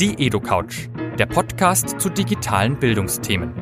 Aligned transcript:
Die 0.00 0.26
EduCouch, 0.26 0.90
der 1.18 1.24
Podcast 1.24 1.98
zu 1.98 2.10
digitalen 2.10 2.78
Bildungsthemen. 2.78 3.54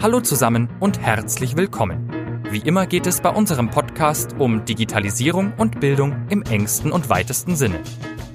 Hallo 0.00 0.22
zusammen 0.22 0.70
und 0.80 0.98
herzlich 0.98 1.58
willkommen. 1.58 2.08
Wie 2.50 2.60
immer 2.60 2.86
geht 2.86 3.06
es 3.06 3.20
bei 3.20 3.28
unserem 3.28 3.68
Podcast 3.70 4.34
um 4.38 4.64
Digitalisierung 4.64 5.52
und 5.58 5.78
Bildung 5.78 6.26
im 6.30 6.40
engsten 6.40 6.90
und 6.90 7.10
weitesten 7.10 7.54
Sinne. 7.54 7.80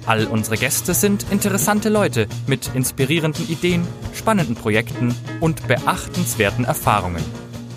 All 0.06 0.26
unsere 0.26 0.58
Gäste 0.58 0.94
sind 0.94 1.26
interessante 1.32 1.88
Leute 1.88 2.28
mit 2.46 2.72
inspirierenden 2.76 3.48
Ideen, 3.48 3.84
spannenden 4.14 4.54
Projekten 4.54 5.12
und 5.40 5.66
beachtenswerten 5.66 6.66
Erfahrungen. 6.66 7.24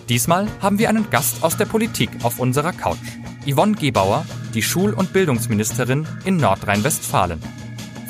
Diesmal 0.08 0.46
haben 0.62 0.78
wir 0.78 0.88
einen 0.88 1.10
Gast 1.10 1.44
aus 1.44 1.58
der 1.58 1.66
Politik 1.66 2.12
auf 2.22 2.38
unserer 2.38 2.74
Couch. 2.74 3.18
Yvonne 3.50 3.74
Gebauer, 3.74 4.24
die 4.54 4.62
Schul- 4.62 4.94
und 4.94 5.14
Bildungsministerin 5.14 6.06
in 6.26 6.38
Nordrhein-Westfalen. 6.38 7.42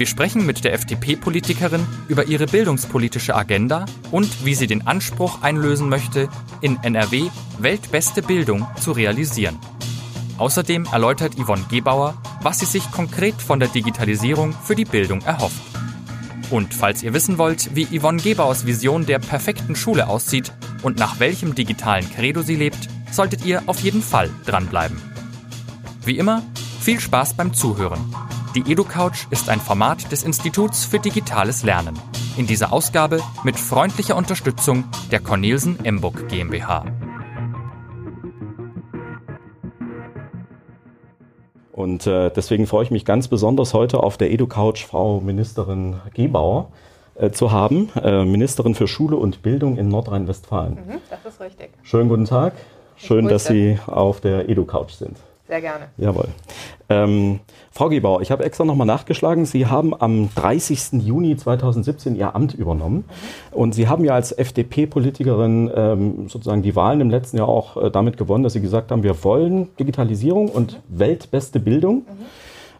Wir 0.02 0.08
sprechen 0.08 0.48
mit 0.48 0.64
der 0.64 0.74
FDP-Politikerin 0.74 1.86
über 2.08 2.26
ihre 2.26 2.48
bildungspolitische 2.48 3.36
Agenda 3.36 3.86
und 4.10 4.44
wie 4.44 4.56
sie 4.56 4.66
den 4.66 4.88
Anspruch 4.88 5.44
einlösen 5.44 5.90
möchte, 5.90 6.28
in 6.60 6.82
NRW 6.82 7.30
weltbeste 7.60 8.24
Bildung 8.24 8.66
zu 8.80 8.94
realisieren. 8.94 9.60
Außerdem 10.40 10.88
erläutert 10.92 11.36
Yvonne 11.36 11.66
Gebauer, 11.70 12.20
was 12.42 12.58
sie 12.58 12.66
sich 12.66 12.90
konkret 12.90 13.36
von 13.36 13.60
der 13.60 13.70
Digitalisierung 13.70 14.54
für 14.54 14.74
die 14.74 14.86
Bildung 14.86 15.22
erhofft. 15.22 15.62
Und 16.50 16.74
falls 16.74 17.04
ihr 17.04 17.14
wissen 17.14 17.38
wollt, 17.38 17.76
wie 17.76 17.86
Yvonne 18.00 18.24
Gebauers 18.24 18.66
Vision 18.66 19.06
der 19.06 19.20
perfekten 19.20 19.76
Schule 19.76 20.08
aussieht 20.08 20.52
und 20.82 20.98
nach 20.98 21.20
welchem 21.20 21.54
digitalen 21.54 22.10
Credo 22.10 22.42
sie 22.42 22.56
lebt, 22.56 22.90
solltet 23.12 23.46
ihr 23.46 23.62
auf 23.68 23.82
jeden 23.82 24.02
Fall 24.02 24.32
dranbleiben. 24.48 25.00
Wie 26.04 26.18
immer, 26.18 26.42
viel 26.80 27.00
Spaß 27.00 27.36
beim 27.36 27.54
Zuhören. 27.54 28.00
Die 28.54 28.70
EduCouch 28.70 29.28
ist 29.30 29.48
ein 29.48 29.62
Format 29.62 30.12
des 30.12 30.24
Instituts 30.24 30.84
für 30.84 31.00
digitales 31.00 31.64
Lernen. 31.64 31.98
In 32.36 32.48
dieser 32.48 32.74
Ausgabe 32.74 33.22
mit 33.46 33.58
freundlicher 33.58 34.18
Unterstützung 34.18 34.84
der 35.10 35.22
Cornelsen 35.22 35.80
Emburg 35.86 36.28
GmbH. 36.28 36.84
Und 41.72 42.06
äh, 42.06 42.30
deswegen 42.30 42.68
freue 42.68 42.84
ich 42.84 42.92
mich 42.92 43.06
ganz 43.06 43.30
besonders 43.30 43.74
heute 43.74 44.04
auf 44.04 44.18
der 44.18 44.32
EduCouch 44.32 44.86
Frau 44.86 45.22
Ministerin 45.22 46.02
Gebauer 46.14 46.74
äh, 47.16 47.32
zu 47.32 47.54
haben, 47.54 47.90
äh, 48.04 48.26
Ministerin 48.26 48.76
für 48.76 48.90
Schule 48.90 49.16
und 49.16 49.44
Bildung 49.44 49.78
in 49.78 49.88
Nordrhein-Westfalen. 49.88 50.74
Mhm, 50.74 50.98
das 51.10 51.34
ist 51.34 51.40
richtig. 51.40 51.70
Schönen 51.84 52.10
guten 52.10 52.26
Tag. 52.26 52.52
Schön, 52.98 53.30
dass 53.30 53.46
Sie 53.46 53.80
auf 53.88 54.20
der 54.20 54.50
EduCouch 54.50 54.92
sind. 54.92 55.16
Sehr 55.52 55.60
gerne. 55.60 55.90
Jawohl. 55.98 56.30
Ähm, 56.88 57.42
Frau 57.72 57.90
Gebauer, 57.90 58.22
ich 58.22 58.32
habe 58.32 58.46
extra 58.46 58.64
nochmal 58.64 58.88
nachgeschlagen. 58.88 59.44
Sie 59.44 59.66
haben 59.66 59.94
am 59.94 60.30
30. 60.34 61.04
Juni 61.04 61.36
2017 61.36 62.16
Ihr 62.16 62.34
Amt 62.38 62.54
übernommen. 62.54 63.04
Und 63.52 63.76
Sie 63.76 63.90
haben 63.90 64.06
ja 64.06 64.14
als 64.14 64.32
FDP-Politikerin 64.32 65.70
ähm, 65.76 66.30
sozusagen 66.30 66.62
die 66.62 66.74
Wahlen 66.78 67.02
im 67.02 67.10
letzten 67.10 67.36
Jahr 67.36 67.50
auch 67.50 67.76
äh, 67.76 67.92
damit 67.92 68.16
gewonnen, 68.16 68.46
dass 68.46 68.54
Sie 68.54 68.62
gesagt 68.62 68.92
haben, 68.92 69.04
wir 69.04 69.26
wollen 69.26 69.68
Digitalisierung 69.78 70.48
und 70.48 70.76
mhm. 70.76 71.00
weltbeste 71.00 71.60
Bildung. 71.60 71.96
Mhm. 71.96 72.06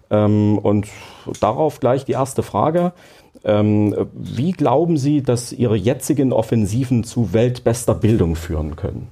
Ähm, 0.10 0.58
und 0.58 0.88
darauf 1.42 1.82
gleich 1.82 2.06
die 2.06 2.14
erste 2.14 2.42
Frage. 2.42 2.94
Ähm, 3.44 4.08
wie 4.14 4.54
glauben 4.54 4.96
Sie, 4.96 5.22
dass 5.22 5.52
Ihre 5.52 5.76
jetzigen 5.76 6.32
Offensiven 6.32 7.04
zu 7.04 7.34
weltbester 7.34 7.96
Bildung 7.96 8.38
führen 8.38 8.78
können? 8.78 9.10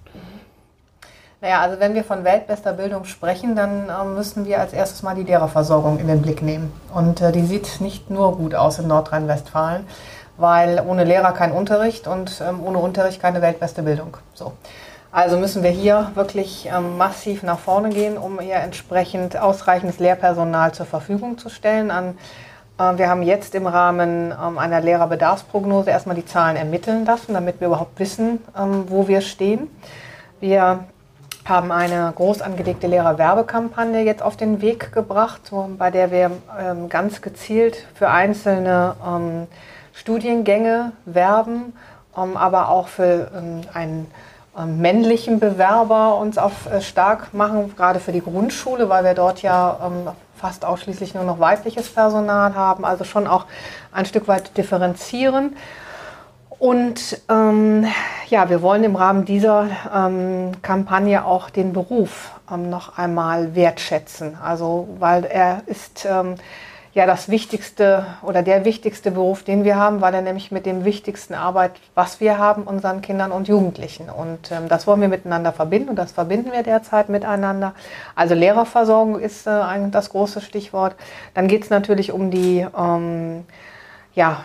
Naja, 1.41 1.61
also 1.61 1.79
wenn 1.79 1.93
wir 1.93 2.03
von 2.03 2.25
weltbester 2.25 2.73
Bildung 2.73 3.05
sprechen, 3.05 3.55
dann 3.55 3.87
äh, 3.87 4.03
müssen 4.03 4.45
wir 4.45 4.59
als 4.59 4.73
erstes 4.73 5.03
mal 5.03 5.15
die 5.15 5.23
Lehrerversorgung 5.23 5.97
in 5.97 6.07
den 6.07 6.21
Blick 6.21 6.41
nehmen. 6.41 6.73
Und 6.93 7.21
äh, 7.21 7.31
die 7.31 7.45
sieht 7.45 7.79
nicht 7.79 8.09
nur 8.09 8.35
gut 8.35 8.55
aus 8.55 8.77
in 8.77 8.87
Nordrhein-Westfalen, 8.87 9.87
weil 10.35 10.83
ohne 10.85 11.05
Lehrer 11.05 11.31
kein 11.31 11.53
Unterricht 11.53 12.07
und 12.07 12.41
ähm, 12.45 12.61
ohne 12.61 12.79
Unterricht 12.79 13.21
keine 13.21 13.41
weltbeste 13.41 13.83
Bildung. 13.83 14.17
So. 14.33 14.51
Also 15.13 15.37
müssen 15.37 15.63
wir 15.63 15.69
hier 15.69 16.11
wirklich 16.13 16.69
ähm, 16.75 16.97
massiv 16.97 17.41
nach 17.41 17.57
vorne 17.57 17.89
gehen, 17.89 18.17
um 18.17 18.41
hier 18.41 18.57
entsprechend 18.57 19.37
ausreichendes 19.37 19.99
Lehrpersonal 19.99 20.73
zur 20.73 20.85
Verfügung 20.87 21.37
zu 21.37 21.47
stellen. 21.47 21.89
An, 21.89 22.17
äh, 22.77 22.97
wir 22.97 23.07
haben 23.07 23.23
jetzt 23.23 23.55
im 23.55 23.65
Rahmen 23.65 24.33
ähm, 24.33 24.57
einer 24.57 24.81
Lehrerbedarfsprognose 24.81 25.89
erstmal 25.89 26.17
die 26.17 26.25
Zahlen 26.25 26.57
ermitteln 26.57 27.05
lassen, 27.05 27.33
damit 27.33 27.61
wir 27.61 27.67
überhaupt 27.67 27.97
wissen, 27.97 28.41
ähm, 28.57 28.87
wo 28.89 29.07
wir 29.07 29.21
stehen. 29.21 29.69
Wir 30.41 30.83
haben 31.49 31.71
eine 31.71 32.13
groß 32.15 32.41
angelegte 32.41 32.87
Lehrerwerbekampagne 32.87 34.03
jetzt 34.03 34.21
auf 34.21 34.37
den 34.37 34.61
Weg 34.61 34.91
gebracht, 34.93 35.51
bei 35.77 35.89
der 35.89 36.11
wir 36.11 36.31
ähm, 36.59 36.87
ganz 36.87 37.21
gezielt 37.21 37.85
für 37.95 38.09
einzelne 38.09 38.95
ähm, 39.05 39.47
Studiengänge 39.93 40.91
werben, 41.05 41.73
ähm, 42.15 42.37
aber 42.37 42.69
auch 42.69 42.87
für 42.87 43.31
einen 43.73 44.07
männlichen 44.65 45.39
Bewerber 45.39 46.17
uns 46.17 46.37
auf 46.37 46.71
äh, 46.71 46.81
stark 46.81 47.33
machen, 47.33 47.73
gerade 47.75 47.99
für 47.99 48.11
die 48.11 48.21
Grundschule, 48.21 48.87
weil 48.87 49.03
wir 49.03 49.13
dort 49.13 49.41
ja 49.41 49.91
fast 50.35 50.63
ausschließlich 50.63 51.15
nur 51.15 51.23
noch 51.23 51.39
weibliches 51.39 51.89
Personal 51.89 52.55
haben, 52.55 52.85
also 52.85 53.03
schon 53.03 53.27
auch 53.27 53.45
ein 53.91 54.05
Stück 54.05 54.27
weit 54.27 54.55
differenzieren. 54.57 55.55
Und 56.59 57.21
ähm, 57.29 57.87
ja, 58.27 58.49
wir 58.49 58.61
wollen 58.61 58.83
im 58.83 58.97
Rahmen 58.97 59.23
dieser 59.23 59.69
ähm, 59.95 60.51
Kampagne 60.61 61.23
auch 61.23 61.49
den 61.49 61.71
Beruf 61.71 62.31
ähm, 62.51 62.69
noch 62.69 62.97
einmal 62.97 63.55
wertschätzen. 63.55 64.37
Also, 64.43 64.89
weil 64.99 65.23
er 65.23 65.61
ist 65.67 66.05
ähm, 66.05 66.35
ja 66.93 67.05
das 67.05 67.29
wichtigste 67.29 68.05
oder 68.23 68.43
der 68.43 68.65
wichtigste 68.65 69.11
Beruf, 69.11 69.43
den 69.43 69.63
wir 69.63 69.77
haben, 69.77 70.01
weil 70.01 70.13
er 70.13 70.21
nämlich 70.21 70.51
mit 70.51 70.65
dem 70.65 70.83
wichtigsten 70.83 71.33
Arbeit, 71.33 71.71
was 71.95 72.19
wir 72.19 72.37
haben, 72.37 72.63
unseren 72.63 73.01
Kindern 73.01 73.31
und 73.31 73.47
Jugendlichen. 73.47 74.09
Und 74.09 74.51
ähm, 74.51 74.67
das 74.67 74.85
wollen 74.85 74.99
wir 74.99 75.07
miteinander 75.07 75.53
verbinden 75.53 75.91
und 75.91 75.95
das 75.95 76.11
verbinden 76.11 76.51
wir 76.51 76.63
derzeit 76.63 77.07
miteinander. 77.07 77.73
Also 78.15 78.35
Lehrerversorgung 78.35 79.17
ist 79.17 79.47
äh, 79.47 79.51
ein, 79.51 79.91
das 79.91 80.09
große 80.09 80.41
Stichwort. 80.41 80.97
Dann 81.35 81.47
geht 81.47 81.63
es 81.63 81.69
natürlich 81.69 82.11
um 82.11 82.31
die 82.31 82.67
ähm, 82.77 83.45
ja, 84.13 84.43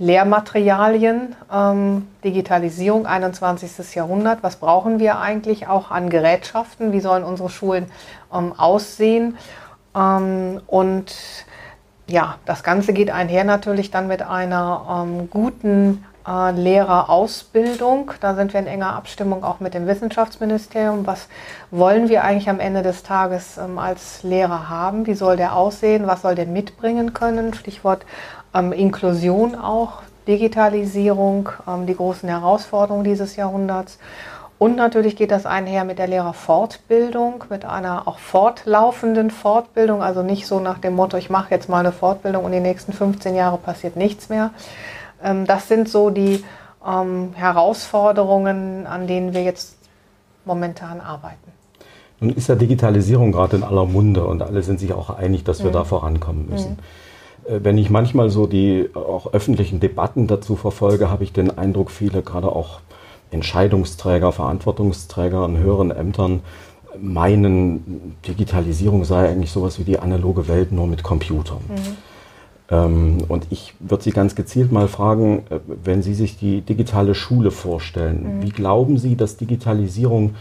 Lehrmaterialien, 0.00 1.36
ähm, 1.52 2.08
Digitalisierung, 2.24 3.04
21. 3.06 3.94
Jahrhundert. 3.94 4.42
Was 4.42 4.56
brauchen 4.56 4.98
wir 4.98 5.20
eigentlich 5.20 5.68
auch 5.68 5.90
an 5.90 6.08
Gerätschaften? 6.08 6.92
Wie 6.92 7.00
sollen 7.00 7.22
unsere 7.22 7.50
Schulen 7.50 7.86
ähm, 8.34 8.54
aussehen? 8.56 9.36
Ähm, 9.94 10.62
und 10.66 11.14
ja, 12.06 12.36
das 12.46 12.62
Ganze 12.62 12.94
geht 12.94 13.10
einher 13.10 13.44
natürlich 13.44 13.90
dann 13.90 14.08
mit 14.08 14.22
einer 14.22 15.04
ähm, 15.06 15.28
guten 15.28 16.02
äh, 16.26 16.50
Lehrerausbildung. 16.52 18.12
Da 18.20 18.34
sind 18.34 18.52
wir 18.52 18.60
in 18.60 18.66
enger 18.66 18.94
Abstimmung 18.94 19.44
auch 19.44 19.60
mit 19.60 19.74
dem 19.74 19.86
Wissenschaftsministerium. 19.86 21.06
Was 21.06 21.28
wollen 21.70 22.08
wir 22.08 22.24
eigentlich 22.24 22.48
am 22.48 22.60
Ende 22.60 22.82
des 22.82 23.02
Tages 23.02 23.58
ähm, 23.58 23.78
als 23.78 24.22
Lehrer 24.22 24.68
haben? 24.68 25.06
Wie 25.06 25.14
soll 25.14 25.36
der 25.36 25.56
aussehen? 25.56 26.06
Was 26.06 26.22
soll 26.22 26.34
der 26.34 26.46
mitbringen 26.46 27.12
können? 27.12 27.54
Stichwort 27.54 28.04
ähm, 28.54 28.72
Inklusion 28.72 29.54
auch, 29.54 30.02
Digitalisierung, 30.26 31.50
ähm, 31.66 31.86
die 31.86 31.96
großen 31.96 32.28
Herausforderungen 32.28 33.04
dieses 33.04 33.36
Jahrhunderts. 33.36 33.98
Und 34.60 34.76
natürlich 34.76 35.16
geht 35.16 35.30
das 35.30 35.46
einher 35.46 35.84
mit 35.84 35.98
der 35.98 36.06
Lehrerfortbildung, 36.06 37.44
mit 37.48 37.64
einer 37.64 38.06
auch 38.06 38.18
fortlaufenden 38.18 39.30
Fortbildung, 39.30 40.02
also 40.02 40.22
nicht 40.22 40.46
so 40.46 40.60
nach 40.60 40.76
dem 40.76 40.96
Motto, 40.96 41.16
ich 41.16 41.30
mache 41.30 41.50
jetzt 41.50 41.70
mal 41.70 41.78
eine 41.78 41.92
Fortbildung 41.92 42.44
und 42.44 42.52
die 42.52 42.60
nächsten 42.60 42.92
15 42.92 43.34
Jahre 43.34 43.56
passiert 43.56 43.96
nichts 43.96 44.28
mehr. 44.28 44.50
Ähm, 45.22 45.46
das 45.46 45.68
sind 45.68 45.88
so 45.88 46.10
die 46.10 46.44
ähm, 46.86 47.32
Herausforderungen, 47.34 48.86
an 48.86 49.06
denen 49.06 49.34
wir 49.34 49.42
jetzt 49.42 49.76
momentan 50.44 51.00
arbeiten. 51.00 51.52
Nun 52.20 52.30
ist 52.30 52.48
ja 52.48 52.54
Digitalisierung 52.54 53.32
gerade 53.32 53.56
in 53.56 53.62
aller 53.62 53.86
Munde 53.86 54.24
und 54.26 54.42
alle 54.42 54.62
sind 54.62 54.78
sich 54.78 54.92
auch 54.92 55.10
einig, 55.10 55.44
dass 55.44 55.60
wir 55.60 55.70
mhm. 55.70 55.74
da 55.74 55.84
vorankommen 55.84 56.48
müssen. 56.48 56.78
Mhm. 57.46 57.54
Äh, 57.54 57.64
wenn 57.64 57.78
ich 57.78 57.90
manchmal 57.90 58.30
so 58.30 58.46
die 58.46 58.90
auch 58.94 59.32
öffentlichen 59.32 59.80
Debatten 59.80 60.26
dazu 60.26 60.56
verfolge, 60.56 61.10
habe 61.10 61.24
ich 61.24 61.32
den 61.32 61.56
Eindruck, 61.56 61.90
viele 61.90 62.22
gerade 62.22 62.48
auch 62.48 62.80
Entscheidungsträger, 63.30 64.32
Verantwortungsträger 64.32 65.44
in 65.46 65.58
höheren 65.58 65.90
Ämtern 65.90 66.40
meinen, 67.00 68.16
Digitalisierung 68.26 69.04
sei 69.04 69.28
eigentlich 69.28 69.52
sowas 69.52 69.78
wie 69.78 69.84
die 69.84 69.98
analoge 69.98 70.48
Welt 70.48 70.72
nur 70.72 70.86
mit 70.86 71.02
Computern. 71.02 71.60
Mhm. 71.68 71.96
Ähm, 72.70 73.24
und 73.28 73.46
ich 73.50 73.74
würde 73.80 74.04
Sie 74.04 74.12
ganz 74.12 74.34
gezielt 74.34 74.72
mal 74.72 74.88
fragen, 74.88 75.44
äh, 75.50 75.58
wenn 75.66 76.02
Sie 76.02 76.14
sich 76.14 76.38
die 76.38 76.60
digitale 76.60 77.14
Schule 77.14 77.50
vorstellen, 77.50 78.38
mhm. 78.38 78.42
wie 78.42 78.50
glauben 78.50 78.98
Sie, 78.98 79.16
dass 79.16 79.36
Digitalisierung 79.36 80.36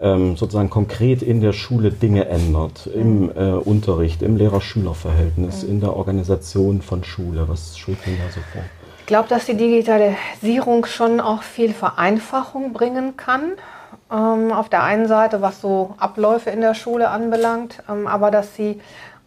ähm, 0.00 0.36
sozusagen 0.36 0.70
konkret 0.70 1.22
in 1.22 1.40
der 1.40 1.52
Schule 1.52 1.90
Dinge 1.90 2.26
ändert, 2.26 2.86
im 2.86 3.30
äh, 3.30 3.52
Unterricht, 3.52 4.22
im 4.22 4.36
Lehrer-Schüler-Verhältnis, 4.36 5.62
in 5.62 5.80
der 5.80 5.96
Organisation 5.96 6.82
von 6.82 7.04
Schule. 7.04 7.48
Was 7.48 7.78
schwebt 7.78 8.06
Ihnen 8.06 8.18
da 8.18 8.32
so 8.32 8.40
vor? 8.52 8.62
Ich 9.00 9.06
glaube, 9.06 9.28
dass 9.28 9.46
die 9.46 9.56
Digitalisierung 9.56 10.86
schon 10.86 11.20
auch 11.20 11.42
viel 11.42 11.72
Vereinfachung 11.72 12.72
bringen 12.72 13.16
kann. 13.16 13.52
Ähm, 14.10 14.52
auf 14.52 14.68
der 14.68 14.82
einen 14.82 15.06
Seite, 15.06 15.42
was 15.42 15.60
so 15.60 15.94
Abläufe 15.98 16.50
in 16.50 16.60
der 16.60 16.74
Schule 16.74 17.10
anbelangt, 17.10 17.82
ähm, 17.88 18.06
aber 18.06 18.30
dass 18.30 18.56
sie 18.56 18.80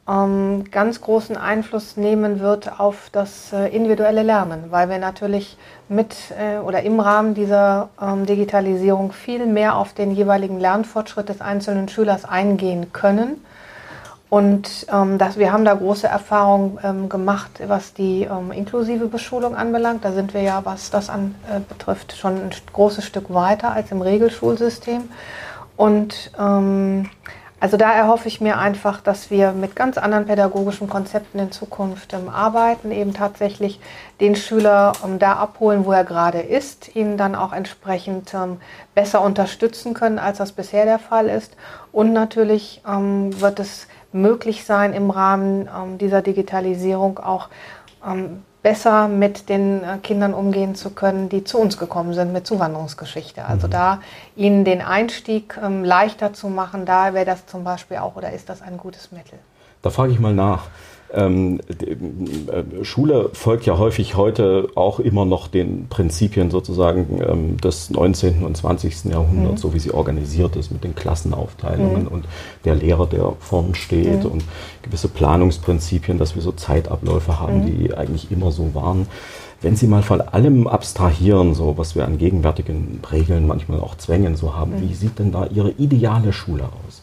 ähm, 0.08 0.66
ganz 0.70 1.00
großen 1.00 1.38
Einfluss 1.38 1.96
nehmen 1.96 2.40
wird 2.40 2.80
auf 2.80 3.10
das 3.12 3.54
äh, 3.54 3.68
individuelle 3.68 4.24
Lernen, 4.24 4.66
weil 4.70 4.90
wir 4.90 4.98
natürlich 4.98 5.58
mit 5.88 6.16
äh, 6.38 6.58
oder 6.58 6.84
im 6.84 7.00
Rahmen 7.00 7.34
dieser 7.34 7.90
ähm, 8.02 8.26
Digitalisierung 8.26 9.14
viel 9.14 9.46
mehr 9.46 9.78
auf 9.78 9.94
den 9.94 10.12
jeweiligen 10.12 10.60
Lernfortschritt 10.60 11.30
des 11.30 11.40
einzelnen 11.40 11.88
Schülers 11.88 12.26
eingehen 12.26 12.92
können. 12.92 13.44
Und 14.30 14.88
ähm, 14.92 15.20
das, 15.20 15.38
wir 15.38 15.54
haben 15.54 15.64
da 15.64 15.76
große 15.76 16.08
Erfahrungen 16.08 16.80
ähm, 16.84 17.08
gemacht, 17.08 17.62
was 17.68 17.94
die 17.94 18.24
ähm, 18.24 18.52
inklusive 18.52 19.06
Beschulung 19.06 19.56
anbelangt. 19.56 20.04
Da 20.04 20.12
sind 20.12 20.34
wir 20.34 20.42
ja, 20.42 20.62
was 20.64 20.90
das 20.90 21.12
an, 21.12 21.36
äh, 21.48 21.60
betrifft, 21.60 22.18
schon 22.18 22.38
ein 22.38 22.50
großes 22.74 23.06
Stück 23.06 23.32
weiter 23.32 23.72
als 23.74 23.92
im 23.92 24.02
Regelschulsystem. 24.02 25.04
Und 25.78 26.32
ähm, 26.40 27.10
also 27.64 27.78
da 27.78 27.94
erhoffe 27.94 28.28
ich 28.28 28.42
mir 28.42 28.58
einfach, 28.58 29.00
dass 29.00 29.32
wir 29.32 29.54
mit 29.54 29.74
ganz 29.74 29.98
anderen 29.98 30.26
pädagogischen 30.26 30.90
Konzepten 30.90 31.40
in 31.40 31.54
Zukunft 31.54 32.12
ähm, 32.12 32.28
arbeiten, 32.28 32.92
eben 32.92 33.14
tatsächlich 33.14 33.80
den 34.20 34.36
Schüler 34.36 34.92
ähm, 35.02 35.18
da 35.18 35.38
abholen, 35.38 35.86
wo 35.86 35.94
er 35.94 36.04
gerade 36.04 36.40
ist, 36.40 36.94
ihn 36.94 37.16
dann 37.16 37.36
auch 37.36 37.54
entsprechend 37.54 38.34
ähm, 38.34 38.58
besser 38.96 39.22
unterstützen 39.22 39.94
können, 39.94 40.20
als 40.20 40.40
das 40.40 40.52
bisher 40.52 40.84
der 40.84 41.00
Fall 41.00 41.30
ist. 41.30 41.56
Und 41.94 42.12
natürlich 42.12 42.82
ähm, 42.86 43.40
wird 43.40 43.62
es 43.62 43.88
möglich 44.12 44.66
sein, 44.66 44.92
im 44.92 45.10
Rahmen 45.10 45.70
ähm, 45.74 45.98
dieser 45.98 46.22
Digitalisierung 46.22 47.18
auch 47.20 47.48
ähm, 48.06 48.44
besser 48.64 49.10
mit 49.10 49.50
den 49.50 49.84
äh, 49.84 49.98
Kindern 50.02 50.34
umgehen 50.34 50.74
zu 50.74 50.90
können, 50.92 51.30
die 51.30 51.44
zu 51.44 51.60
uns 51.60 51.78
gekommen 51.78 52.14
sind 52.14 52.34
mit 52.34 52.48
Zuwanderungsgeschichte. 52.48 53.46
Also 53.46 53.68
mhm. 53.68 53.72
da 53.72 54.02
ihnen 54.36 54.64
den 54.64 54.82
Einstieg 54.82 55.60
ähm, 55.62 55.84
leichter 55.84 56.34
zu 56.34 56.48
machen, 56.48 56.86
da 56.86 57.14
wäre 57.14 57.26
das 57.26 57.46
zum 57.46 57.64
Beispiel 57.64 57.98
auch 57.98 58.16
oder 58.16 58.32
ist 58.32 58.50
das 58.50 58.62
ein 58.62 58.78
gutes 58.78 59.12
Mittel. 59.12 59.38
Da 59.82 59.90
frage 59.90 60.14
ich 60.14 60.20
mal 60.20 60.34
nach. 60.34 60.68
Ähm, 61.14 61.60
äh, 61.70 62.84
Schule 62.84 63.30
folgt 63.34 63.68
ja 63.68 63.78
häufig 63.78 64.18
heute 64.18 64.70
auch 64.74 65.00
immer 65.00 65.26
noch 65.26 65.48
den 65.48 65.88
Prinzipien 65.88 66.50
sozusagen 66.50 67.22
ähm, 67.28 67.58
des 67.58 67.92
19. 67.92 68.44
und 68.44 68.58
20. 68.58 69.06
Jahrhunderts, 69.06 69.64
mhm. 69.64 69.70
so 69.70 69.74
wie 69.76 69.80
sie 69.80 69.92
organisiert 69.92 70.56
ist 70.56 70.72
mit 70.72 70.84
den 70.84 70.96
Klassenaufteilungen 70.96 72.04
mhm. 72.04 72.08
und 72.08 72.26
der 72.66 72.74
Lehrer, 72.74 73.06
der 73.06 73.34
vorn 73.40 73.76
steht 73.76 74.24
mhm. 74.24 74.32
und 74.32 74.44
gewisse 74.82 75.08
Planungsprinzipien, 75.08 76.18
dass 76.18 76.34
wir 76.34 76.42
so 76.42 76.52
Zeitabläufe 76.52 77.40
haben, 77.40 77.60
mhm. 77.60 77.78
die 77.78 77.94
eigentlich 77.94 78.32
immer 78.32 78.52
so 78.52 78.74
waren. 78.74 79.08
Wenn 79.62 79.76
Sie 79.76 79.88
mal 79.88 80.04
von 80.04 80.20
allem 80.20 80.68
abstrahieren, 80.68 81.54
so 81.54 81.78
was 81.78 81.96
wir 81.96 82.06
an 82.06 82.18
gegenwärtigen 82.18 83.00
Regeln, 83.12 83.46
manchmal 83.46 83.80
auch 83.80 83.96
Zwängen 83.96 84.36
so 84.36 84.56
haben, 84.56 84.72
mhm. 84.72 84.90
wie 84.90 84.94
sieht 84.96 85.20
denn 85.20 85.32
da 85.32 85.46
Ihre 85.46 85.70
ideale 85.72 86.34
Schule 86.34 86.64
aus? 86.64 87.03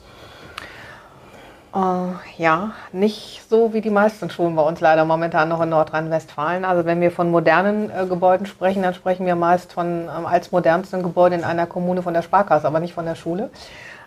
Äh, 1.72 2.42
ja, 2.42 2.72
nicht 2.92 3.42
so 3.48 3.72
wie 3.72 3.80
die 3.80 3.90
meisten 3.90 4.28
Schulen 4.28 4.56
bei 4.56 4.62
uns 4.62 4.80
leider 4.80 5.04
momentan 5.04 5.48
noch 5.48 5.60
in 5.60 5.68
Nordrhein-Westfalen. 5.68 6.64
Also 6.64 6.84
wenn 6.84 7.00
wir 7.00 7.12
von 7.12 7.30
modernen 7.30 7.90
äh, 7.90 8.06
Gebäuden 8.06 8.46
sprechen, 8.46 8.82
dann 8.82 8.94
sprechen 8.94 9.24
wir 9.24 9.36
meist 9.36 9.72
von 9.72 10.08
ähm, 10.08 10.26
als 10.26 10.50
modernsten 10.50 11.02
Gebäude 11.04 11.36
in 11.36 11.44
einer 11.44 11.66
Kommune 11.66 12.02
von 12.02 12.12
der 12.12 12.22
Sparkasse, 12.22 12.66
aber 12.66 12.80
nicht 12.80 12.94
von 12.94 13.04
der 13.04 13.14
Schule. 13.14 13.50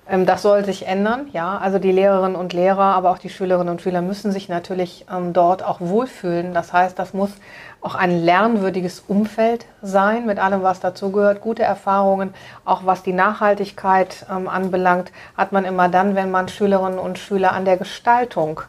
Ähm, 0.09 0.25
das 0.25 0.41
soll 0.41 0.65
sich 0.65 0.85
ändern, 0.87 1.27
ja. 1.31 1.57
Also 1.57 1.79
die 1.79 1.91
Lehrerinnen 1.91 2.35
und 2.35 2.53
Lehrer, 2.53 2.95
aber 2.95 3.11
auch 3.11 3.17
die 3.17 3.29
Schülerinnen 3.29 3.69
und 3.69 3.81
Schüler 3.81 4.01
müssen 4.01 4.31
sich 4.31 4.49
natürlich 4.49 5.05
ähm, 5.11 5.33
dort 5.33 5.63
auch 5.63 5.79
wohlfühlen. 5.79 6.53
Das 6.53 6.73
heißt, 6.73 6.99
das 6.99 7.13
muss 7.13 7.31
auch 7.81 7.95
ein 7.95 8.23
lernwürdiges 8.23 9.03
Umfeld 9.07 9.65
sein, 9.81 10.25
mit 10.25 10.39
allem, 10.39 10.63
was 10.63 10.79
dazugehört. 10.79 11.41
Gute 11.41 11.63
Erfahrungen, 11.63 12.33
auch 12.65 12.85
was 12.85 13.03
die 13.03 13.13
Nachhaltigkeit 13.13 14.25
ähm, 14.29 14.47
anbelangt, 14.47 15.11
hat 15.37 15.51
man 15.51 15.65
immer 15.65 15.89
dann, 15.89 16.15
wenn 16.15 16.31
man 16.31 16.47
Schülerinnen 16.47 16.99
und 16.99 17.19
Schüler 17.19 17.53
an 17.53 17.65
der 17.65 17.77
Gestaltung 17.77 18.61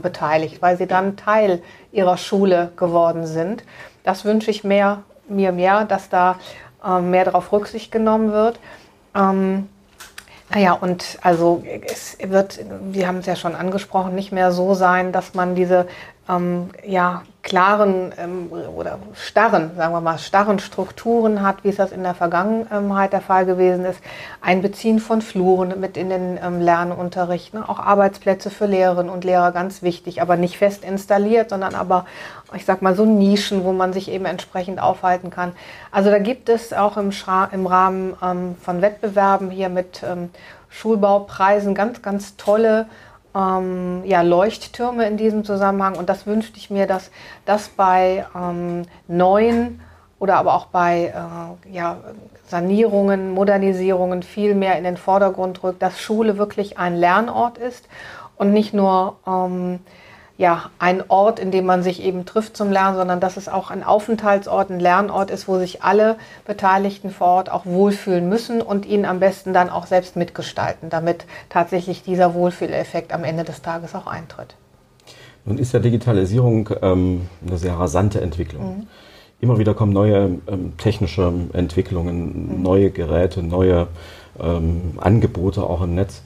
beteiligt, 0.00 0.62
weil 0.62 0.76
sie 0.76 0.86
dann 0.86 1.16
Teil 1.16 1.60
ihrer 1.90 2.16
Schule 2.16 2.70
geworden 2.76 3.26
sind. 3.26 3.64
Das 4.04 4.24
wünsche 4.24 4.48
ich 4.48 4.62
mehr, 4.62 5.02
mir 5.26 5.50
mehr, 5.50 5.86
dass 5.86 6.08
da 6.08 6.36
mehr 7.00 7.24
darauf 7.24 7.50
Rücksicht 7.50 7.90
genommen 7.90 8.30
wird. 8.30 8.60
Naja, 10.54 10.74
und 10.74 11.18
also 11.22 11.62
es 11.64 12.18
wird, 12.22 12.60
wir 12.90 13.08
haben 13.08 13.18
es 13.18 13.26
ja 13.26 13.36
schon 13.36 13.54
angesprochen, 13.54 14.14
nicht 14.14 14.32
mehr 14.32 14.52
so 14.52 14.74
sein, 14.74 15.10
dass 15.10 15.32
man 15.32 15.54
diese 15.54 15.86
ähm, 16.28 16.70
ja, 16.84 17.22
klaren 17.42 18.12
ähm, 18.18 18.52
oder 18.52 18.98
starren, 19.14 19.72
sagen 19.76 19.92
wir 19.92 20.00
mal, 20.00 20.18
starren 20.18 20.58
Strukturen 20.58 21.42
hat, 21.42 21.64
wie 21.64 21.70
es 21.70 21.76
das 21.76 21.90
in 21.90 22.02
der 22.02 22.14
Vergangenheit 22.14 23.12
der 23.12 23.20
Fall 23.20 23.46
gewesen 23.46 23.84
ist. 23.84 24.00
Einbeziehen 24.40 25.00
von 25.00 25.22
Fluren 25.22 25.80
mit 25.80 25.96
in 25.96 26.10
den 26.10 26.38
ähm, 26.42 26.60
Lernunterricht, 26.60 27.54
ne? 27.54 27.68
auch 27.68 27.78
Arbeitsplätze 27.78 28.50
für 28.50 28.66
Lehrerinnen 28.66 29.10
und 29.10 29.24
Lehrer, 29.24 29.52
ganz 29.52 29.82
wichtig, 29.82 30.22
aber 30.22 30.36
nicht 30.36 30.58
fest 30.58 30.84
installiert, 30.84 31.50
sondern 31.50 31.74
aber, 31.74 32.06
ich 32.54 32.64
sag 32.64 32.82
mal, 32.82 32.94
so 32.94 33.04
Nischen, 33.04 33.64
wo 33.64 33.72
man 33.72 33.92
sich 33.92 34.10
eben 34.10 34.24
entsprechend 34.24 34.80
aufhalten 34.80 35.30
kann. 35.30 35.52
Also 35.90 36.10
da 36.10 36.18
gibt 36.18 36.48
es 36.48 36.72
auch 36.72 36.96
im, 36.96 37.12
Schra 37.12 37.46
im 37.52 37.66
Rahmen 37.66 38.14
ähm, 38.22 38.56
von 38.62 38.82
Wettbewerben 38.82 39.50
hier 39.50 39.68
mit 39.68 40.02
ähm, 40.02 40.30
Schulbaupreisen 40.68 41.74
ganz, 41.74 42.02
ganz 42.02 42.36
tolle 42.36 42.86
ähm, 43.34 44.02
ja, 44.04 44.22
Leuchttürme 44.22 45.06
in 45.06 45.16
diesem 45.16 45.44
Zusammenhang. 45.44 45.96
Und 45.96 46.08
das 46.08 46.26
wünschte 46.26 46.58
ich 46.58 46.70
mir, 46.70 46.86
dass 46.86 47.10
das 47.44 47.68
bei 47.68 48.26
ähm, 48.34 48.82
neuen 49.08 49.80
oder 50.18 50.36
aber 50.36 50.54
auch 50.54 50.66
bei 50.66 51.12
äh, 51.14 51.72
ja, 51.72 51.98
Sanierungen, 52.46 53.32
Modernisierungen 53.32 54.22
viel 54.22 54.54
mehr 54.54 54.78
in 54.78 54.84
den 54.84 54.96
Vordergrund 54.96 55.62
rückt, 55.64 55.82
dass 55.82 56.00
Schule 56.00 56.38
wirklich 56.38 56.78
ein 56.78 56.94
Lernort 56.94 57.58
ist 57.58 57.88
und 58.36 58.52
nicht 58.52 58.72
nur 58.72 59.16
ähm, 59.26 59.80
ja, 60.42 60.70
ein 60.80 61.04
Ort, 61.08 61.38
in 61.38 61.52
dem 61.52 61.66
man 61.66 61.84
sich 61.84 62.02
eben 62.02 62.26
trifft 62.26 62.56
zum 62.56 62.72
Lernen, 62.72 62.96
sondern 62.96 63.20
dass 63.20 63.36
es 63.36 63.48
auch 63.48 63.70
ein 63.70 63.84
Aufenthaltsort, 63.84 64.70
ein 64.70 64.80
Lernort 64.80 65.30
ist, 65.30 65.46
wo 65.46 65.56
sich 65.56 65.84
alle 65.84 66.16
Beteiligten 66.44 67.10
vor 67.10 67.28
Ort 67.28 67.52
auch 67.52 67.64
wohlfühlen 67.64 68.28
müssen 68.28 68.60
und 68.60 68.84
ihn 68.84 69.04
am 69.04 69.20
besten 69.20 69.52
dann 69.52 69.70
auch 69.70 69.86
selbst 69.86 70.16
mitgestalten, 70.16 70.90
damit 70.90 71.26
tatsächlich 71.48 72.02
dieser 72.02 72.34
Wohlfühleffekt 72.34 73.14
am 73.14 73.22
Ende 73.22 73.44
des 73.44 73.62
Tages 73.62 73.94
auch 73.94 74.08
eintritt. 74.08 74.56
Nun 75.44 75.58
ist 75.58 75.74
ja 75.74 75.78
Digitalisierung 75.78 76.70
ähm, 76.82 77.28
eine 77.46 77.56
sehr 77.56 77.74
rasante 77.74 78.20
Entwicklung. 78.20 78.78
Mhm. 78.78 78.86
Immer 79.40 79.58
wieder 79.58 79.74
kommen 79.74 79.92
neue 79.92 80.40
ähm, 80.48 80.76
technische 80.76 81.32
Entwicklungen, 81.52 82.56
mhm. 82.56 82.62
neue 82.62 82.90
Geräte, 82.90 83.44
neue 83.44 83.86
ähm, 84.40 84.98
Angebote 85.00 85.62
auch 85.62 85.82
im 85.82 85.94
Netz. 85.94 86.22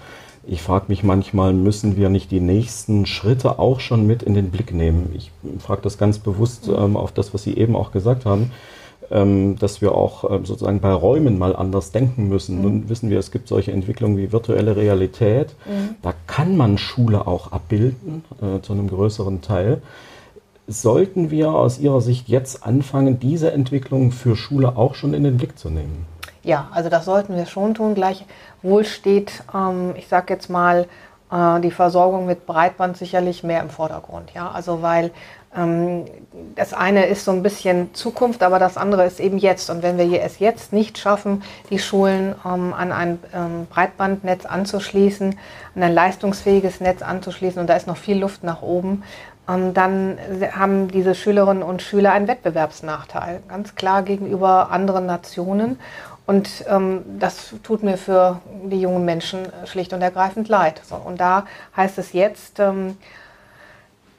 Ich 0.49 0.63
frage 0.63 0.85
mich 0.89 1.03
manchmal, 1.03 1.53
müssen 1.53 1.97
wir 1.97 2.09
nicht 2.09 2.31
die 2.31 2.41
nächsten 2.41 3.05
Schritte 3.05 3.59
auch 3.59 3.81
schon 3.81 4.07
mit 4.07 4.23
in 4.23 4.35
den 4.35 4.51
Blick 4.51 4.73
nehmen? 4.73 5.13
Ich 5.17 5.33
frage 5.59 5.83
das 5.83 5.99
ganz 5.99 6.21
bewusst 6.21 6.69
ähm, 6.69 6.97
auf 6.97 7.11
das, 7.11 7.35
was 7.35 7.43
Sie 7.43 7.57
eben 7.57 7.75
auch 7.75 7.91
gesagt 7.91 8.27
haben, 8.27 8.53
ähm, 9.11 9.59
dass 9.59 9.81
wir 9.81 9.93
auch 9.93 10.31
ähm, 10.31 10.45
sozusagen 10.45 10.79
bei 10.81 10.93
Räumen 10.93 11.37
mal 11.37 11.57
anders 11.57 11.91
denken 11.91 12.29
müssen. 12.29 12.59
Mhm. 12.59 12.63
Nun 12.63 12.89
wissen 12.89 13.11
wir, 13.11 13.19
es 13.19 13.33
gibt 13.33 13.49
solche 13.49 13.73
Entwicklungen 13.73 14.17
wie 14.19 14.31
virtuelle 14.31 14.77
Realität. 14.77 15.57
Mhm. 15.67 15.97
Da 16.03 16.15
kann 16.29 16.57
man 16.57 16.79
Schule 16.79 17.27
auch 17.27 17.51
abbilden, 17.51 18.23
äh, 18.41 18.61
zu 18.61 18.73
einem 18.73 18.89
größeren 18.89 19.43
Teil. 19.43 19.83
Sollten 20.69 21.33
wir 21.33 21.51
aus 21.53 21.81
Ihrer 21.81 22.01
Sicht 22.01 22.29
jetzt 22.29 22.65
anfangen, 22.65 23.19
diese 23.19 23.51
Entwicklungen 23.51 24.13
für 24.13 24.37
Schule 24.37 24.77
auch 24.77 24.95
schon 24.95 25.13
in 25.13 25.25
den 25.25 25.39
Blick 25.39 25.59
zu 25.59 25.71
nehmen? 25.71 26.07
Ja, 26.47 26.69
also 26.73 26.89
das 26.89 27.05
sollten 27.05 27.35
wir 27.35 27.45
schon 27.47 27.75
tun. 27.75 27.97
Gleichwohl 27.97 28.85
steht, 28.85 29.43
ähm, 29.53 29.95
ich 29.97 30.07
sage 30.07 30.33
jetzt 30.33 30.49
mal, 30.49 30.87
äh, 31.33 31.61
die 31.61 31.73
Versorgung 31.73 32.25
mit 32.25 32.47
Breitband 32.47 32.97
sicherlich 32.97 33.43
mehr 33.43 33.61
im 33.61 33.69
Vordergrund. 33.69 34.31
Ja, 34.33 34.53
also 34.53 34.81
weil 34.81 35.11
ähm, 35.57 36.05
das 36.55 36.73
eine 36.73 37.07
ist 37.07 37.25
so 37.25 37.33
ein 37.33 37.43
bisschen 37.43 37.93
Zukunft, 37.95 38.45
aber 38.45 38.61
das 38.61 38.77
andere 38.77 39.07
ist 39.07 39.19
eben 39.19 39.39
jetzt. 39.39 39.71
Und 39.71 39.83
wenn 39.83 39.99
wir 39.99 40.23
es 40.23 40.39
jetzt 40.39 40.73
nicht 40.73 40.99
schaffen, 40.99 41.43
die 41.71 41.81
Schulen 41.81 42.37
ähm, 42.45 42.73
an 42.73 42.93
ein 42.93 43.19
ähm, 43.35 43.67
Breitbandnetz 43.69 44.47
anzuschließen, 44.47 45.37
an 45.75 45.83
ein 45.83 45.95
leistungsfähiges 45.95 46.81
Netz 46.81 47.03
anzuschließen, 47.03 47.61
und 47.61 47.67
da 47.67 47.75
ist 47.75 47.89
noch 47.89 47.97
viel 47.97 48.19
Luft 48.19 48.45
nach 48.45 48.63
oben, 48.63 49.03
ähm, 49.49 49.75
dann 49.75 50.19
haben 50.53 50.87
diese 50.87 51.17
Schülerinnen 51.17 51.65
und 51.65 51.83
Schüler 51.83 52.13
einen 52.13 52.29
Wettbewerbsnachteil, 52.29 53.43
ganz 53.49 53.75
klar 53.75 54.05
gegenüber 54.05 54.71
anderen 54.71 55.07
Nationen. 55.07 55.81
Und 56.27 56.65
ähm, 56.69 57.03
das 57.19 57.55
tut 57.63 57.83
mir 57.83 57.97
für 57.97 58.41
die 58.65 58.81
jungen 58.81 59.05
Menschen 59.05 59.47
schlicht 59.65 59.93
und 59.93 60.03
ergreifend 60.03 60.49
leid. 60.49 60.81
So, 60.85 60.97
und 60.97 61.21
da 61.21 61.47
heißt 61.77 61.99
es 61.99 62.13
jetzt, 62.13 62.59
ähm, 62.59 62.97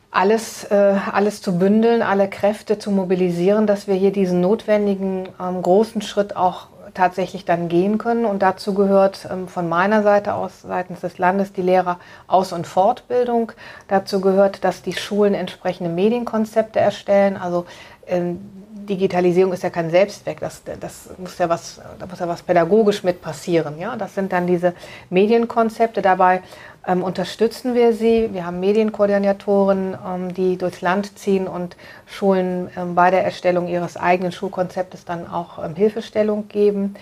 alles, 0.10 0.64
äh, 0.66 0.96
alles 1.12 1.42
zu 1.42 1.60
bündeln, 1.60 2.02
alle 2.02 2.30
Kräfte 2.30 2.80
zu 2.80 2.92
mobilisieren, 2.92 3.68
dass 3.68 3.88
wir 3.88 3.96
hier 3.96 4.12
diesen 4.12 4.40
notwendigen 4.40 5.28
ähm, 5.40 5.62
großen 5.62 6.02
Schritt 6.02 6.36
auch 6.36 6.68
tatsächlich 6.94 7.46
dann 7.46 7.70
gehen 7.70 7.98
können. 7.98 8.26
Und 8.26 8.42
dazu 8.42 8.74
gehört 8.74 9.28
ähm, 9.32 9.48
von 9.48 9.70
meiner 9.70 10.04
Seite 10.04 10.34
aus, 10.34 10.62
seitens 10.62 11.02
des 11.02 11.18
Landes, 11.18 11.54
die 11.54 11.62
Lehrer 11.62 12.00
Aus- 12.26 12.54
und 12.54 12.66
Fortbildung. 12.68 13.52
Dazu 13.88 14.22
gehört, 14.22 14.64
dass 14.64 14.82
die 14.82 14.94
Schulen 14.94 15.34
entsprechende 15.34 15.92
Medienkonzepte 15.92 16.80
erstellen. 16.80 17.38
Also 17.38 17.66
ähm, 18.08 18.40
Digitalisierung 18.88 19.54
ist 19.54 19.64
ja 19.64 19.70
kein 19.70 19.92
Selbstzweck, 19.92 20.40
das, 20.40 20.64
das 20.80 21.10
muss 21.18 21.38
ja 21.38 21.48
was, 21.50 21.80
da 22.00 22.08
muss 22.08 22.20
ja 22.20 22.28
was 22.28 22.42
pädagogisch 22.42 23.04
mit 23.04 23.22
passieren. 23.22 23.78
Ja? 23.78 23.96
Das 23.96 24.16
sind 24.16 24.34
dann 24.34 24.48
diese 24.48 24.74
Medienkonzepte. 25.10 26.02
Dabei 26.02 26.42
ähm, 26.88 27.04
unterstützen 27.04 27.76
wir 27.76 27.94
sie. 27.94 28.30
Wir 28.34 28.46
haben 28.46 28.60
Medienkoordinatoren, 28.60 29.98
ähm, 30.06 30.34
die 30.34 30.58
durchs 30.58 30.82
Land 30.82 31.20
ziehen 31.20 31.48
und 31.48 31.76
Schulen 32.06 32.70
ähm, 32.76 32.96
bei 32.96 33.12
der 33.12 33.24
Erstellung 33.24 33.68
ihres 33.68 33.98
eigenen 33.98 34.32
Schulkonzeptes 34.32 35.06
dann 35.06 35.30
auch 35.30 35.64
ähm, 35.64 35.76
Hilfestellung 35.76 36.48
geben. 36.48 36.96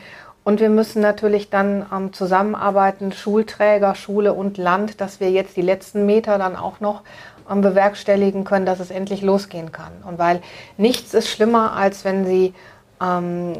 Und 0.43 0.59
wir 0.59 0.69
müssen 0.69 1.01
natürlich 1.01 1.49
dann 1.49 1.85
ähm, 1.91 2.13
zusammenarbeiten, 2.13 3.11
Schulträger, 3.11 3.95
Schule 3.95 4.33
und 4.33 4.57
Land, 4.57 5.01
dass 5.01 5.19
wir 5.19 5.31
jetzt 5.31 5.55
die 5.55 5.61
letzten 5.61 6.05
Meter 6.05 6.37
dann 6.37 6.55
auch 6.55 6.79
noch 6.79 7.01
bewerkstelligen 7.47 8.43
können, 8.43 8.65
dass 8.65 8.79
es 8.79 8.91
endlich 8.91 9.21
losgehen 9.21 9.71
kann. 9.71 9.91
Und 10.05 10.17
weil 10.17 10.41
nichts 10.77 11.13
ist 11.13 11.29
schlimmer, 11.29 11.73
als 11.73 12.03
wenn 12.03 12.25
Sie 12.25 12.53
ähm, 13.01 13.53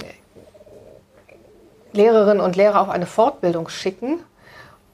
Lehrerinnen 1.96 2.42
und 2.42 2.56
Lehrer 2.56 2.82
auf 2.82 2.90
eine 2.90 3.06
Fortbildung 3.06 3.70
schicken 3.70 4.20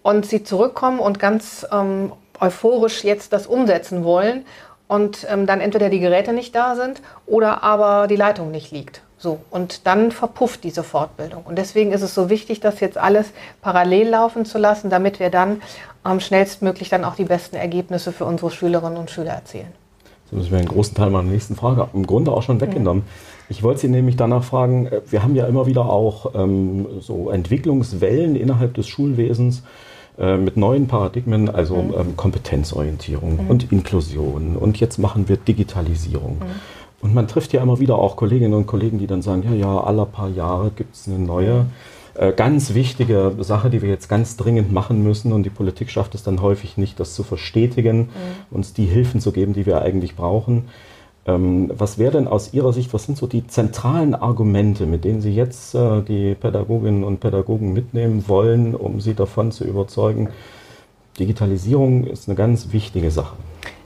und 0.03 0.25
sie 0.25 0.43
zurückkommen 0.43 0.99
und 0.99 1.19
ganz 1.19 1.65
ähm, 1.71 2.13
euphorisch 2.39 3.03
jetzt 3.03 3.33
das 3.33 3.47
umsetzen 3.47 4.03
wollen 4.03 4.45
und 4.87 5.25
ähm, 5.29 5.45
dann 5.45 5.61
entweder 5.61 5.89
die 5.89 5.99
Geräte 5.99 6.33
nicht 6.33 6.55
da 6.55 6.75
sind 6.75 7.01
oder 7.25 7.63
aber 7.63 8.07
die 8.07 8.15
Leitung 8.15 8.51
nicht 8.51 8.71
liegt. 8.71 9.01
So, 9.21 9.37
und 9.51 9.85
dann 9.85 10.11
verpufft 10.11 10.63
diese 10.63 10.81
Fortbildung. 10.81 11.43
Und 11.43 11.59
deswegen 11.59 11.91
ist 11.91 12.01
es 12.01 12.15
so 12.15 12.31
wichtig, 12.31 12.59
das 12.59 12.79
jetzt 12.79 12.97
alles 12.97 13.27
parallel 13.61 14.09
laufen 14.09 14.45
zu 14.45 14.57
lassen, 14.57 14.89
damit 14.89 15.19
wir 15.19 15.29
dann 15.29 15.61
ähm, 16.03 16.19
schnellstmöglich 16.19 16.89
dann 16.89 17.05
auch 17.05 17.13
die 17.13 17.25
besten 17.25 17.55
Ergebnisse 17.55 18.13
für 18.13 18.25
unsere 18.25 18.49
Schülerinnen 18.49 18.97
und 18.97 19.11
Schüler 19.11 19.33
erzielen. 19.33 19.67
So 20.31 20.37
müssen 20.37 20.49
wir 20.49 20.57
einen 20.57 20.67
großen 20.67 20.95
Teil 20.95 21.11
meiner 21.11 21.29
nächsten 21.29 21.55
Frage 21.55 21.87
im 21.93 22.07
Grunde 22.07 22.31
auch 22.31 22.41
schon 22.41 22.59
weggenommen. 22.61 23.03
Mhm. 23.03 23.09
Ich 23.49 23.61
wollte 23.61 23.81
Sie 23.81 23.89
nämlich 23.89 24.15
danach 24.15 24.43
fragen, 24.43 24.87
äh, 24.87 25.01
wir 25.07 25.21
haben 25.21 25.35
ja 25.35 25.45
immer 25.45 25.67
wieder 25.67 25.85
auch 25.85 26.33
ähm, 26.33 26.87
so 26.99 27.29
Entwicklungswellen 27.29 28.35
innerhalb 28.35 28.73
des 28.73 28.87
Schulwesens 28.87 29.61
äh, 30.17 30.35
mit 30.37 30.57
neuen 30.57 30.87
Paradigmen, 30.87 31.47
also 31.47 31.75
mhm. 31.75 31.93
ähm, 31.95 32.17
Kompetenzorientierung 32.17 33.43
mhm. 33.43 33.49
und 33.51 33.71
Inklusion 33.71 34.55
und 34.55 34.79
jetzt 34.79 34.97
machen 34.97 35.29
wir 35.29 35.37
Digitalisierung. 35.37 36.41
Und 37.01 37.13
man 37.13 37.27
trifft 37.27 37.53
ja 37.53 37.61
immer 37.61 37.79
wieder 37.79 37.97
auch 37.97 38.15
Kolleginnen 38.15 38.53
und 38.53 38.67
Kollegen, 38.67 38.99
die 38.99 39.07
dann 39.07 39.21
sagen, 39.21 39.43
ja, 39.43 39.53
ja, 39.53 39.79
alle 39.81 40.05
paar 40.05 40.29
Jahre 40.29 40.71
gibt 40.75 40.95
es 40.95 41.07
eine 41.07 41.17
neue, 41.19 41.65
äh, 42.13 42.31
ganz 42.31 42.73
wichtige 42.73 43.33
Sache, 43.39 43.69
die 43.69 43.81
wir 43.81 43.89
jetzt 43.89 44.07
ganz 44.07 44.37
dringend 44.37 44.71
machen 44.71 45.03
müssen. 45.03 45.33
Und 45.33 45.43
die 45.43 45.49
Politik 45.49 45.89
schafft 45.89 46.13
es 46.13 46.23
dann 46.23 46.41
häufig 46.41 46.77
nicht, 46.77 46.99
das 46.99 47.15
zu 47.15 47.23
verstetigen, 47.23 47.99
mhm. 47.99 48.07
uns 48.51 48.73
die 48.73 48.85
Hilfen 48.85 49.19
zu 49.19 49.31
geben, 49.31 49.53
die 49.53 49.65
wir 49.65 49.81
eigentlich 49.81 50.15
brauchen. 50.15 50.65
Ähm, 51.25 51.71
was 51.75 51.97
wäre 51.97 52.13
denn 52.13 52.27
aus 52.27 52.53
Ihrer 52.53 52.73
Sicht, 52.73 52.93
was 52.93 53.05
sind 53.05 53.17
so 53.17 53.27
die 53.27 53.45
zentralen 53.45 54.15
Argumente, 54.15 54.85
mit 54.85 55.05
denen 55.05 55.21
Sie 55.21 55.33
jetzt 55.33 55.75
äh, 55.75 56.01
die 56.01 56.35
Pädagoginnen 56.35 57.03
und 57.03 57.19
Pädagogen 57.19 57.73
mitnehmen 57.73 58.25
wollen, 58.27 58.75
um 58.75 58.99
sie 59.01 59.13
davon 59.13 59.51
zu 59.51 59.63
überzeugen, 59.63 60.29
Digitalisierung 61.19 62.05
ist 62.05 62.27
eine 62.27 62.35
ganz 62.35 62.71
wichtige 62.71 63.11
Sache? 63.11 63.35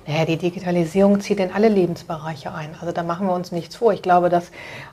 Naja, 0.08 0.26
die 0.26 0.38
Digitalisierung 0.38 1.20
zieht 1.20 1.40
in 1.40 1.52
alle 1.52 1.68
Lebensbereiche 1.68 2.54
ein. 2.54 2.76
Also 2.80 2.92
da 2.92 3.02
machen 3.02 3.26
wir 3.26 3.34
uns 3.34 3.52
nichts 3.52 3.76
vor. 3.76 3.92
Ich 3.92 4.04
glaube, 4.04 4.30
dass 4.30 4.52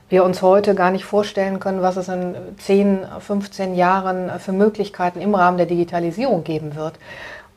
wir 0.09 0.23
uns 0.23 0.41
heute 0.41 0.73
gar 0.73 0.89
nicht 0.89 1.05
vorstellen 1.05 1.59
können, 1.59 1.83
was 1.83 1.97
es 1.97 2.07
in 2.07 2.35
10, 2.57 3.05
15 3.19 3.75
Jahren 3.75 4.31
für 4.39 4.53
Möglichkeiten 4.53 5.21
im 5.21 5.35
Rahmen 5.35 5.57
der 5.57 5.67
Digitalisierung 5.67 6.43
geben 6.43 6.75
wird. 6.75 6.95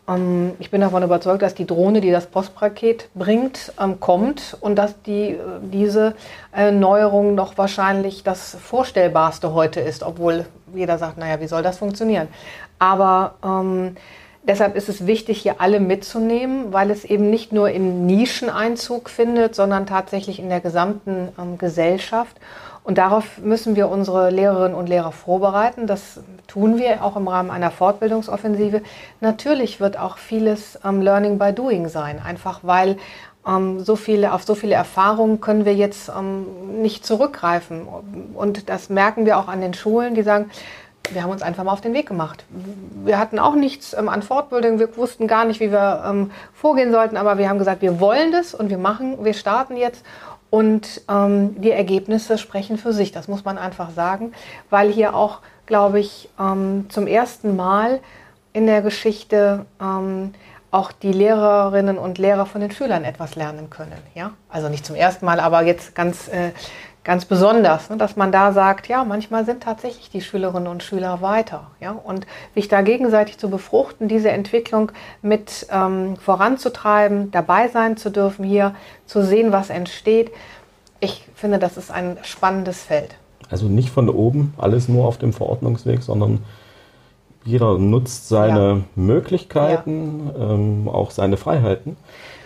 Ähm, 0.06 0.52
ich 0.58 0.70
bin 0.70 0.80
davon 0.82 1.02
überzeugt, 1.02 1.42
dass 1.42 1.54
die 1.54 1.66
Drohne, 1.66 2.00
die 2.00 2.10
das 2.10 2.26
Postpaket 2.26 3.08
bringt, 3.14 3.72
ähm, 3.80 4.00
kommt 4.00 4.56
und 4.60 4.76
dass 4.76 5.00
die, 5.02 5.30
äh, 5.30 5.38
diese 5.62 6.14
äh, 6.54 6.70
Neuerung 6.70 7.34
noch 7.34 7.56
wahrscheinlich 7.58 8.22
das 8.22 8.54
Vorstellbarste 8.54 9.54
heute 9.54 9.80
ist, 9.80 10.02
obwohl 10.02 10.44
jeder 10.74 10.98
sagt, 10.98 11.18
naja, 11.18 11.40
wie 11.40 11.48
soll 11.48 11.62
das 11.62 11.78
funktionieren? 11.78 12.28
Aber 12.78 13.34
ähm, 13.42 13.96
Deshalb 14.46 14.76
ist 14.76 14.88
es 14.88 15.06
wichtig, 15.06 15.40
hier 15.42 15.60
alle 15.60 15.80
mitzunehmen, 15.80 16.72
weil 16.72 16.90
es 16.92 17.04
eben 17.04 17.30
nicht 17.30 17.52
nur 17.52 17.68
in 17.70 18.06
Nischen 18.06 18.48
Einzug 18.48 19.10
findet, 19.10 19.56
sondern 19.56 19.86
tatsächlich 19.86 20.38
in 20.38 20.48
der 20.48 20.60
gesamten 20.60 21.28
ähm, 21.38 21.58
Gesellschaft. 21.58 22.36
Und 22.84 22.98
darauf 22.98 23.38
müssen 23.38 23.74
wir 23.74 23.88
unsere 23.88 24.30
Lehrerinnen 24.30 24.76
und 24.76 24.88
Lehrer 24.88 25.10
vorbereiten. 25.10 25.88
Das 25.88 26.20
tun 26.46 26.78
wir 26.78 27.02
auch 27.02 27.16
im 27.16 27.26
Rahmen 27.26 27.50
einer 27.50 27.72
Fortbildungsoffensive. 27.72 28.82
Natürlich 29.20 29.80
wird 29.80 29.98
auch 29.98 30.18
vieles 30.18 30.78
ähm, 30.84 31.02
Learning 31.02 31.38
by 31.38 31.52
Doing 31.52 31.88
sein, 31.88 32.20
einfach 32.24 32.60
weil 32.62 32.98
ähm, 33.44 33.80
so 33.80 33.96
viele, 33.96 34.32
auf 34.32 34.44
so 34.44 34.54
viele 34.54 34.76
Erfahrungen 34.76 35.40
können 35.40 35.64
wir 35.64 35.74
jetzt 35.74 36.08
ähm, 36.16 36.80
nicht 36.80 37.04
zurückgreifen. 37.04 37.88
Und 38.34 38.68
das 38.68 38.88
merken 38.88 39.26
wir 39.26 39.38
auch 39.38 39.48
an 39.48 39.60
den 39.60 39.74
Schulen, 39.74 40.14
die 40.14 40.22
sagen, 40.22 40.50
wir 41.12 41.22
haben 41.22 41.30
uns 41.30 41.42
einfach 41.42 41.64
mal 41.64 41.72
auf 41.72 41.80
den 41.80 41.94
Weg 41.94 42.06
gemacht. 42.06 42.44
Wir 43.04 43.18
hatten 43.18 43.38
auch 43.38 43.54
nichts 43.54 43.94
ähm, 43.94 44.08
an 44.08 44.22
Fortbildung, 44.22 44.78
wir 44.78 44.96
wussten 44.96 45.26
gar 45.26 45.44
nicht, 45.44 45.60
wie 45.60 45.70
wir 45.70 46.04
ähm, 46.06 46.30
vorgehen 46.52 46.92
sollten, 46.92 47.16
aber 47.16 47.38
wir 47.38 47.48
haben 47.48 47.58
gesagt, 47.58 47.82
wir 47.82 48.00
wollen 48.00 48.32
das 48.32 48.54
und 48.54 48.70
wir 48.70 48.78
machen, 48.78 49.24
wir 49.24 49.34
starten 49.34 49.76
jetzt. 49.76 50.04
Und 50.50 51.02
ähm, 51.08 51.60
die 51.60 51.72
Ergebnisse 51.72 52.38
sprechen 52.38 52.78
für 52.78 52.92
sich, 52.92 53.12
das 53.12 53.28
muss 53.28 53.44
man 53.44 53.58
einfach 53.58 53.90
sagen, 53.90 54.32
weil 54.70 54.90
hier 54.90 55.14
auch, 55.14 55.40
glaube 55.66 56.00
ich, 56.00 56.28
ähm, 56.38 56.86
zum 56.88 57.06
ersten 57.06 57.56
Mal 57.56 58.00
in 58.52 58.66
der 58.66 58.80
Geschichte 58.80 59.66
ähm, 59.80 60.32
auch 60.70 60.92
die 60.92 61.12
Lehrerinnen 61.12 61.98
und 61.98 62.18
Lehrer 62.18 62.46
von 62.46 62.60
den 62.60 62.70
Schülern 62.70 63.04
etwas 63.04 63.34
lernen 63.34 63.70
können. 63.70 63.96
Ja? 64.14 64.32
Also 64.48 64.68
nicht 64.68 64.84
zum 64.84 64.96
ersten 64.96 65.24
Mal, 65.24 65.40
aber 65.40 65.62
jetzt 65.62 65.94
ganz 65.94 66.28
äh, 66.28 66.52
ganz 67.06 67.24
besonders, 67.24 67.88
ne, 67.88 67.96
dass 67.96 68.16
man 68.16 68.32
da 68.32 68.52
sagt, 68.52 68.88
ja, 68.88 69.04
manchmal 69.04 69.46
sind 69.46 69.62
tatsächlich 69.62 70.10
die 70.10 70.20
Schülerinnen 70.20 70.66
und 70.66 70.82
Schüler 70.82 71.22
weiter. 71.22 71.68
Ja, 71.80 71.92
und 71.92 72.26
sich 72.54 72.66
da 72.66 72.82
gegenseitig 72.82 73.38
zu 73.38 73.48
befruchten, 73.48 74.08
diese 74.08 74.30
Entwicklung 74.30 74.90
mit 75.22 75.68
ähm, 75.70 76.16
voranzutreiben, 76.16 77.30
dabei 77.30 77.68
sein 77.68 77.96
zu 77.96 78.10
dürfen, 78.10 78.44
hier 78.44 78.74
zu 79.06 79.22
sehen, 79.22 79.52
was 79.52 79.70
entsteht. 79.70 80.32
Ich 80.98 81.28
finde, 81.36 81.60
das 81.60 81.76
ist 81.76 81.92
ein 81.92 82.18
spannendes 82.22 82.82
Feld. 82.82 83.14
Also 83.50 83.66
nicht 83.66 83.90
von 83.90 84.08
oben 84.08 84.52
alles 84.58 84.88
nur 84.88 85.06
auf 85.06 85.16
dem 85.16 85.32
Verordnungsweg, 85.32 86.02
sondern 86.02 86.42
jeder 87.46 87.78
nutzt 87.78 88.28
seine 88.28 88.68
ja. 88.68 88.80
Möglichkeiten, 88.96 90.30
ja. 90.36 90.50
Ähm, 90.50 90.88
auch 90.88 91.10
seine 91.10 91.36
Freiheiten 91.36 91.96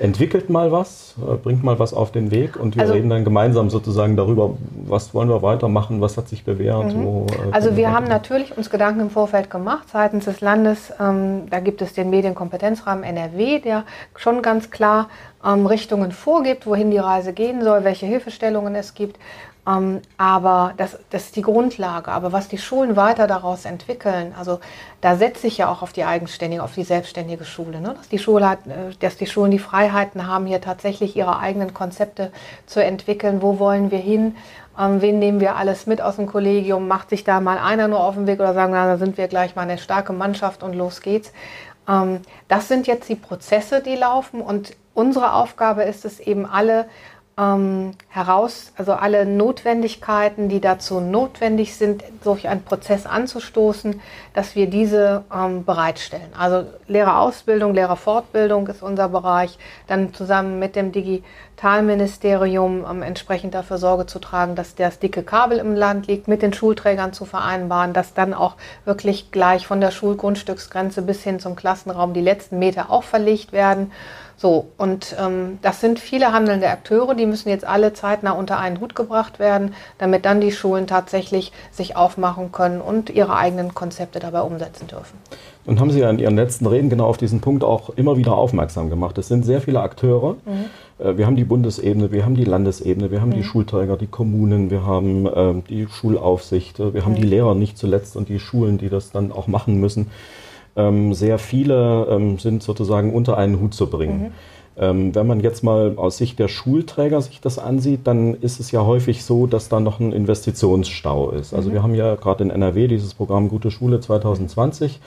entwickelt 0.01 0.49
mal 0.49 0.73
was, 0.73 1.15
äh, 1.21 1.37
bringt 1.37 1.63
mal 1.63 1.79
was 1.79 1.93
auf 1.93 2.11
den 2.11 2.31
Weg 2.31 2.57
und 2.57 2.75
wir 2.75 2.83
also, 2.83 2.95
reden 2.95 3.11
dann 3.11 3.23
gemeinsam 3.23 3.69
sozusagen 3.69 4.17
darüber, 4.17 4.55
was 4.87 5.15
wollen 5.15 5.29
wir 5.29 5.43
weitermachen, 5.43 6.01
was 6.01 6.17
hat 6.17 6.29
sich 6.29 6.45
bewährt. 6.45 6.95
Mhm. 6.95 7.05
Wo, 7.05 7.27
äh, 7.29 7.53
also 7.53 7.77
wir 7.77 7.93
haben 7.93 8.07
natürlich 8.07 8.57
uns 8.57 8.71
Gedanken 8.71 9.01
im 9.01 9.11
Vorfeld 9.11 9.51
gemacht 9.51 9.89
seitens 9.93 10.25
des 10.25 10.41
Landes. 10.41 10.93
Ähm, 10.99 11.49
da 11.51 11.61
gibt 11.61 11.83
es 11.83 11.93
den 11.93 12.09
Medienkompetenzrahmen 12.11 13.05
NRW, 13.05 13.61
der 13.61 13.85
schon 14.17 14.41
ganz 14.41 14.71
klar 14.71 15.09
ähm, 15.45 15.67
Richtungen 15.67 16.13
vorgibt, 16.13 16.67
wohin 16.67 16.91
die 16.91 16.99
Reise 16.99 17.33
gehen 17.35 17.63
soll, 17.63 17.85
welche 17.85 18.07
Hilfestellungen 18.07 18.75
es 18.75 18.95
gibt. 18.95 19.19
Ähm, 19.67 20.01
aber 20.17 20.73
das, 20.77 20.99
das 21.11 21.27
ist 21.27 21.37
die 21.37 21.43
Grundlage. 21.43 22.11
Aber 22.11 22.33
was 22.33 22.49
die 22.49 22.59
Schulen 22.59 22.97
weiter 22.97 23.27
daraus 23.27 23.65
entwickeln, 23.65 24.35
also 24.39 24.61
da 25.01 25.17
setze 25.17 25.47
ich 25.47 25.59
ja 25.59 25.71
auch 25.71 25.83
auf 25.83 25.93
die 25.93 26.05
eigenständige, 26.05 26.63
auf 26.63 26.75
die 26.75 26.85
selbstständige 26.85 27.45
Schule, 27.45 27.81
ne? 27.81 27.95
dass, 27.97 28.09
die 28.09 28.19
Schule 28.19 28.49
hat, 28.49 28.67
äh, 28.67 28.95
dass 29.01 29.17
die 29.17 29.27
Schulen 29.27 29.51
die 29.51 29.59
Freiheiten 29.59 30.27
haben, 30.27 30.47
hier 30.47 30.61
tatsächlich 30.61 31.17
ihre 31.17 31.39
eigenen 31.39 31.75
Konzepte 31.75 32.33
zu 32.67 32.83
entwickeln. 32.83 33.43
Wo 33.43 33.59
wollen 33.59 33.91
wir 33.91 33.99
hin? 33.99 34.37
Ähm, 34.79 35.03
wen 35.03 35.19
nehmen 35.19 35.41
wir 35.41 35.57
alles 35.57 35.87
mit 35.87 36.01
aus 36.01 36.17
dem 36.17 36.27
Kollegium? 36.27 36.89
Macht 36.89 37.11
sich 37.11 37.25
da 37.25 37.41
mal 37.41 37.59
einer 37.59 37.89
nur 37.89 38.01
auf 38.03 38.15
den 38.15 38.27
Weg 38.27 38.41
oder 38.41 38.55
sagen, 38.55 38.73
na, 38.73 38.87
da 38.87 38.97
sind 38.97 39.19
wir 39.19 39.29
gleich 39.29 39.57
mal 39.57 39.63
eine 39.63 39.79
starke 39.79 40.13
Mannschaft 40.13 40.63
und 40.63 40.75
los 40.75 41.03
geht's? 41.03 41.33
Ähm, 41.89 42.21
das 42.49 42.69
sind 42.69 42.87
jetzt 42.87 43.09
die 43.09 43.17
Prozesse, 43.17 43.83
die 43.83 43.97
laufen 43.97 44.41
und 44.41 44.77
unsere 44.95 45.35
Aufgabe 45.35 45.83
ist 45.83 46.05
es 46.05 46.21
eben 46.21 46.47
alle 46.47 46.87
ähm, 47.39 47.93
heraus, 48.09 48.73
also 48.77 48.93
alle 48.93 49.25
Notwendigkeiten, 49.25 50.49
die 50.49 50.61
dazu 50.61 51.01
notwendig 51.01 51.77
sind, 51.77 52.05
solch 52.23 52.49
einen 52.49 52.63
Prozess 52.63 53.07
anzustoßen, 53.07 54.01
dass 54.35 54.55
wir 54.57 54.69
diese 54.69 55.25
ähm, 55.35 55.65
bereitstellen. 55.65 56.33
Also 56.37 56.67
Lehrerausbildung, 56.87 57.75
Lehrerfortbildung 57.75 58.67
ist 58.67 58.83
unser 58.83 59.09
Bereich, 59.09 59.59
dann 59.87 60.13
zusammen 60.13 60.59
mit 60.59 60.77
dem 60.77 60.93
Digitalministerium 61.61 62.87
ähm, 62.91 63.03
entsprechend 63.03 63.55
dafür 63.55 63.77
Sorge 63.77 64.07
zu 64.07 64.19
tragen, 64.19 64.55
dass 64.55 64.77
das 64.77 64.99
dicke 64.99 65.23
Kabel 65.23 65.59
im 65.59 65.75
Land 65.75 66.07
liegt, 66.07 66.27
mit 66.27 66.41
den 66.41 66.55
Schulträgern 66.55 67.13
zu 67.13 67.27
vereinbaren, 67.27 67.93
dass 67.93 68.15
dann 68.15 68.33
auch 68.33 68.57
wirklich 68.87 69.31
gleich 69.31 69.67
von 69.67 69.81
der 69.83 69.91
Schulgrundstücksgrenze 69.91 71.03
bis 71.03 71.23
hin 71.23 71.39
zum 71.39 71.57
Klassenraum 71.57 72.15
die 72.15 72.23
letzten 72.23 72.59
Meter 72.59 72.91
auch 72.91 73.03
verlegt 73.03 73.53
werden 73.53 73.91
so, 74.41 74.69
und 74.79 75.15
ähm, 75.21 75.59
das 75.61 75.83
sind 75.83 75.99
viele 75.99 76.33
handelnde 76.33 76.67
Akteure, 76.67 77.15
die 77.15 77.27
müssen 77.27 77.51
jetzt 77.51 77.67
alle 77.67 77.93
zeitnah 77.93 78.31
unter 78.31 78.59
einen 78.59 78.81
Hut 78.81 78.95
gebracht 78.95 79.39
werden, 79.39 79.75
damit 79.99 80.25
dann 80.25 80.41
die 80.41 80.51
Schulen 80.51 80.87
tatsächlich 80.87 81.53
sich 81.71 81.95
aufmachen 81.95 82.51
können 82.51 82.81
und 82.81 83.11
ihre 83.11 83.37
eigenen 83.37 83.75
Konzepte 83.75 84.19
dabei 84.19 84.41
umsetzen 84.41 84.87
dürfen. 84.87 85.19
Und 85.67 85.79
haben 85.79 85.91
Sie 85.91 86.01
ja 86.01 86.09
in 86.09 86.19
Ihren 86.19 86.37
letzten 86.37 86.65
Reden 86.65 86.89
genau 86.89 87.05
auf 87.05 87.19
diesen 87.19 87.43
Punkt 87.43 87.63
auch 87.63 87.91
immer 87.91 88.17
wieder 88.17 88.35
aufmerksam 88.35 88.89
gemacht. 88.89 89.19
Es 89.19 89.29
sind 89.29 89.45
sehr 89.45 89.61
viele 89.61 89.83
Akteure. 89.83 90.37
Mhm. 90.47 90.71
Äh, 91.01 91.17
wir 91.17 91.27
haben 91.27 91.37
die 91.37 91.45
Bundesebene, 91.45 92.13
wir 92.13 92.25
haben 92.25 92.35
die 92.35 92.45
Landesebene, 92.45 93.11
wir 93.11 93.21
haben 93.21 93.31
mhm. 93.31 93.35
die 93.35 93.45
Schulträger, 93.45 93.97
die 93.97 94.07
Kommunen, 94.07 94.71
wir 94.71 94.85
haben 94.85 95.27
äh, 95.27 95.63
die 95.69 95.87
Schulaufsicht, 95.89 96.79
wir 96.79 97.05
haben 97.05 97.13
mhm. 97.13 97.17
die 97.17 97.27
Lehrer 97.27 97.55
nicht 97.55 97.79
zuletzt 97.79 98.17
und 98.17 98.29
die 98.29 98.39
Schulen, 98.39 98.79
die 98.79 98.89
das 98.89 99.11
dann 99.11 99.33
auch 99.33 99.47
machen 99.47 99.81
müssen. 99.81 100.09
Ähm, 100.77 101.15
sehr 101.15 101.39
viele 101.39 102.07
ähm, 102.11 102.39
sind 102.39 102.63
sozusagen 102.63 103.13
unter 103.13 103.37
einen 103.37 103.61
Hut 103.61 103.75
zu 103.75 103.89
bringen. 103.89 104.21
Mhm. 104.21 104.33
Ähm, 104.77 105.15
wenn 105.15 105.27
man 105.27 105.41
jetzt 105.41 105.65
mal 105.65 105.95
aus 105.97 106.17
Sicht 106.17 106.39
der 106.39 106.49
Schulträger 106.49 107.21
sich 107.21 107.41
das 107.41 107.59
ansieht, 107.59 108.01
dann 108.05 108.35
ist 108.35 108.61
es 108.61 108.71
ja 108.71 108.87
häufig 108.87 109.25
so, 109.25 109.47
dass 109.47 109.69
da 109.69 109.81
noch 109.81 109.99
ein 109.99 110.13
Investitionsstau 110.13 111.33
ist. 111.33 111.53
Also 111.53 111.71
mhm. 111.71 111.75
wir 111.75 111.83
haben 111.83 111.95
ja 111.95 112.15
gerade 112.15 112.45
in 112.45 112.51
NRW 112.51 112.87
dieses 112.87 113.15
Programm 113.15 113.49
Gute 113.49 113.71
Schule 113.71 114.01
2020. 114.01 115.01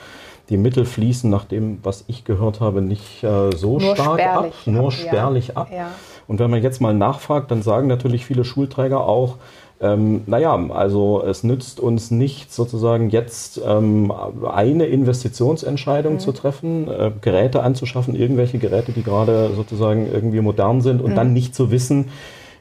Die 0.50 0.58
Mittel 0.58 0.86
fließen 0.86 1.30
nach 1.30 1.46
dem, 1.46 1.80
was 1.84 2.04
ich 2.08 2.26
gehört 2.26 2.60
habe, 2.60 2.82
nicht 2.82 3.24
äh, 3.24 3.56
so 3.56 3.80
nur 3.80 3.96
stark 3.96 4.26
ab, 4.26 4.52
nur 4.66 4.92
spärlich 4.92 5.50
ja. 5.50 5.56
ab. 5.56 5.70
Ja. 5.74 5.88
Und 6.28 6.40
wenn 6.40 6.52
man 6.52 6.62
jetzt 6.62 6.82
mal 6.82 6.94
nachfragt, 6.94 7.52
dann 7.52 7.62
sagen 7.62 7.88
natürlich 7.88 8.26
viele 8.26 8.44
Schulträger 8.44 9.06
auch, 9.06 9.36
ähm, 9.82 10.22
naja, 10.28 10.56
also 10.70 11.24
es 11.26 11.44
nützt 11.44 11.80
uns 11.80 12.10
nicht 12.10 12.54
sozusagen 12.54 13.10
jetzt 13.10 13.60
ähm, 13.66 14.14
eine 14.50 14.86
Investitionsentscheidung 14.86 16.14
mhm. 16.14 16.20
zu 16.20 16.32
treffen, 16.32 16.88
äh, 16.88 17.12
Geräte 17.20 17.64
anzuschaffen, 17.64 18.16
irgendwelche 18.16 18.60
Geräte, 18.60 18.94
die 18.94 19.04
gerade 19.04 19.52
sozusagen 19.56 20.10
irgendwie 20.12 20.40
modern 20.40 20.82
sind 20.82 21.02
und 21.02 21.12
mhm. 21.12 21.16
dann 21.16 21.34
nicht 21.34 21.54
zu 21.54 21.70
wissen, 21.70 22.10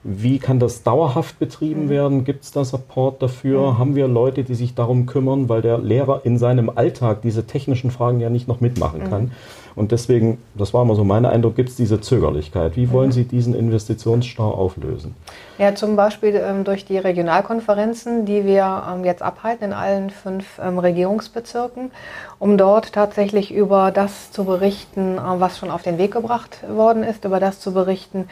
wie 0.05 0.39
kann 0.39 0.59
das 0.59 0.83
dauerhaft 0.83 1.39
betrieben 1.39 1.85
mhm. 1.85 1.91
werden? 1.91 2.25
Gibt 2.25 2.45
es 2.45 2.51
da 2.51 2.65
Support 2.65 3.23
dafür? 3.23 3.73
Mhm. 3.73 3.79
Haben 3.79 3.95
wir 3.97 4.09
Leute, 4.09 4.45
die 4.45 4.55
sich 4.55 4.75
darum 4.75 5.07
kümmern, 5.07 5.49
weil 5.49 5.63
der 5.63 5.79
Lehrer 5.79 6.23
in 6.25 6.39
seinem 6.39 6.71
Alltag 6.71 7.23
diese 7.23 7.47
technischen 7.47 7.91
Fragen 7.91 8.21
ja 8.21 8.31
nicht 8.31 8.49
noch 8.49 8.61
mitmachen 8.61 9.01
mhm. 9.01 9.09
kann? 9.09 9.33
Und 9.75 9.91
deswegen, 9.91 10.39
das 10.55 10.75
war 10.75 10.83
immer 10.83 10.95
so 10.95 11.05
mein 11.05 11.25
Eindruck, 11.25 11.57
gibt 11.57 11.71
es 11.71 11.77
diese 11.77 12.01
Zögerlichkeit. 12.01 12.77
Wie 12.77 12.91
wollen 12.91 13.09
mhm. 13.09 13.13
Sie 13.13 13.25
diesen 13.25 13.55
Investitionsstau 13.55 14.51
auflösen? 14.51 15.15
Ja, 15.57 15.75
zum 15.75 15.97
Beispiel 15.97 16.35
ähm, 16.35 16.65
durch 16.65 16.85
die 16.85 16.99
Regionalkonferenzen, 16.99 18.27
die 18.27 18.45
wir 18.45 18.83
ähm, 18.93 19.05
jetzt 19.05 19.23
abhalten 19.23 19.67
in 19.67 19.73
allen 19.73 20.11
fünf 20.11 20.59
ähm, 20.63 20.79
Regierungsbezirken, 20.79 21.91
um 22.39 22.59
dort 22.59 22.93
tatsächlich 22.93 23.55
über 23.55 23.93
das 23.93 24.31
zu 24.31 24.45
berichten, 24.45 25.17
äh, 25.17 25.21
was 25.39 25.59
schon 25.59 25.71
auf 25.71 25.83
den 25.83 25.97
Weg 25.97 26.13
gebracht 26.13 26.59
worden 26.69 27.03
ist, 27.03 27.25
über 27.25 27.41
das 27.41 27.61
zu 27.61 27.73
berichten, 27.73 28.29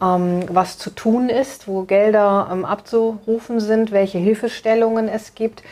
was 0.00 0.78
zu 0.78 0.90
tun 0.90 1.28
ist, 1.28 1.68
wo 1.68 1.82
Gelder 1.82 2.48
ähm, 2.50 2.64
abzurufen 2.64 3.60
sind, 3.60 3.92
welche 3.92 4.18
Hilfestellungen 4.18 5.08
es 5.08 5.34
gibt. 5.34 5.62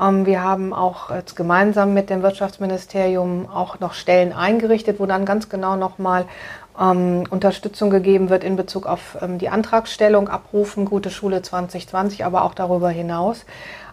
Ähm, 0.00 0.26
wir 0.26 0.42
haben 0.42 0.72
auch 0.72 1.10
jetzt 1.10 1.36
gemeinsam 1.36 1.94
mit 1.94 2.10
dem 2.10 2.22
Wirtschaftsministerium 2.22 3.48
auch 3.48 3.80
noch 3.80 3.94
Stellen 3.94 4.32
eingerichtet, 4.32 5.00
wo 5.00 5.06
dann 5.06 5.24
ganz 5.24 5.48
genau 5.48 5.76
nochmal 5.76 6.26
ähm, 6.80 7.24
Unterstützung 7.30 7.90
gegeben 7.90 8.30
wird 8.30 8.44
in 8.44 8.56
Bezug 8.56 8.86
auf 8.86 9.18
ähm, 9.20 9.38
die 9.38 9.48
Antragstellung, 9.48 10.28
Abrufen, 10.28 10.84
Gute 10.84 11.10
Schule 11.10 11.42
2020, 11.42 12.24
aber 12.24 12.44
auch 12.44 12.54
darüber 12.54 12.90
hinaus. 12.90 13.44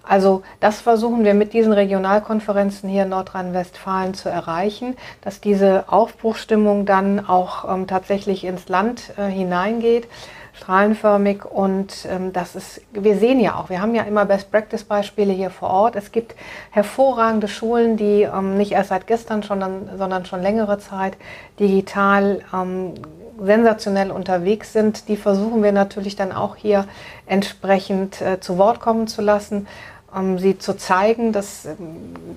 Also 0.08 0.44
das 0.60 0.82
versuchen 0.82 1.24
wir 1.24 1.34
mit 1.34 1.54
diesen 1.54 1.74
Regionalkonferenzen 1.74 2.88
hier 2.88 3.04
in 3.04 3.10
Nordrhein-Westfalen 3.10 4.14
zu 4.14 4.30
erreichen, 4.30 4.96
dass 5.22 5.42
diese 5.42 5.86
Aufbruchstimmung 5.88 6.86
dann 6.86 7.28
auch 7.28 7.72
ähm, 7.74 7.88
tatsächlich 7.88 8.44
ins 8.44 8.70
Land 8.70 9.14
äh, 9.18 9.26
hineingeht, 9.26 10.08
strahlenförmig 10.56 11.46
und 11.46 12.08
ähm, 12.10 12.32
das 12.32 12.56
ist, 12.56 12.82
wir 12.94 13.18
sehen 13.18 13.40
ja 13.40 13.56
auch, 13.56 13.70
wir 13.70 13.82
haben 13.82 13.94
ja 13.94 14.04
immer 14.04 14.26
Best-Practice-Beispiele 14.26 15.34
hier 15.34 15.50
vor 15.50 15.70
Ort. 15.70 15.96
Es 15.96 16.12
gibt 16.12 16.36
hervorragende 16.72 17.48
Schulen, 17.48 17.98
die 17.98 18.24
ähm, 18.24 18.58
nicht 18.58 18.72
erst 18.72 18.90
seit 18.90 19.06
gestern 19.08 19.44
schon, 19.44 19.62
sondern 19.98 20.26
schon 20.26 20.42
längere 20.42 20.80
Zeit 20.80 21.18
digital 21.60 22.42
ähm, 22.54 22.94
sensationell 23.38 24.12
unterwegs 24.12 24.72
sind. 24.72 25.10
Die 25.10 25.18
versuchen 25.18 25.62
wir 25.62 25.74
natürlich 25.74 26.16
dann 26.16 26.32
auch 26.32 26.56
hier 26.56 26.86
entsprechend 27.26 28.22
äh, 28.22 28.40
zu 28.40 28.58
Wort 28.58 28.80
kommen 28.80 29.08
zu 29.08 29.22
lassen 29.22 29.68
um 30.14 30.40
sie 30.40 30.58
zu 30.58 30.78
zeigen, 30.78 31.34
das, 31.34 31.68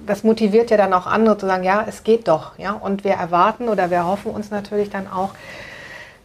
das 0.05 0.25
motiviert 0.25 0.73
ja 0.73 0.77
dann 0.77 0.93
auch 0.93 1.07
andere 1.07 1.39
zu 1.39 1.47
sagen, 1.47 1.63
ja, 1.63 1.85
es 1.89 2.03
geht 2.03 2.27
doch. 2.27 2.59
Ja? 2.59 2.73
Und 2.73 3.05
wir 3.05 3.13
erwarten 3.13 3.69
oder 3.69 3.89
wir 3.93 4.05
hoffen 4.05 4.33
uns 4.33 4.51
natürlich 4.51 4.91
dann 4.91 5.07
auch, 5.07 5.31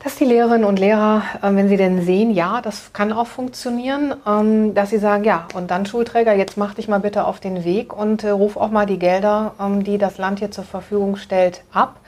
dass 0.04 0.16
die 0.18 0.26
Lehrerinnen 0.26 0.66
und 0.66 0.80
Lehrer, 0.80 1.24
ähm, 1.42 1.56
wenn 1.56 1.70
sie 1.70 1.78
denn 1.78 2.02
sehen, 2.02 2.32
ja, 2.32 2.62
das 2.62 2.92
kann 2.92 3.14
auch 3.14 3.28
funktionieren, 3.28 4.14
ähm, 4.28 4.74
dass 4.74 4.90
sie 4.90 4.98
sagen, 4.98 5.24
ja, 5.24 5.48
und 5.54 5.72
dann 5.72 5.86
Schulträger, 5.86 6.34
jetzt 6.34 6.58
mach 6.58 6.74
dich 6.74 6.90
mal 6.90 7.00
bitte 7.00 7.26
auf 7.26 7.40
den 7.40 7.64
Weg 7.64 7.98
und 7.98 8.24
äh, 8.24 8.30
ruf 8.30 8.58
auch 8.58 8.70
mal 8.70 8.86
die 8.86 9.00
Gelder, 9.00 9.54
ähm, 9.60 9.84
die 9.84 9.98
das 9.98 10.18
Land 10.18 10.40
hier 10.40 10.52
zur 10.52 10.66
Verfügung 10.66 11.16
stellt, 11.16 11.64
ab, 11.72 12.02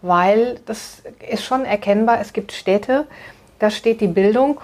weil 0.00 0.60
das 0.66 1.02
ist 1.28 1.42
schon 1.42 1.64
erkennbar, 1.64 2.20
es 2.20 2.32
gibt 2.32 2.52
Städte, 2.52 3.06
da 3.58 3.70
steht 3.70 4.00
die 4.00 4.06
Bildung 4.06 4.60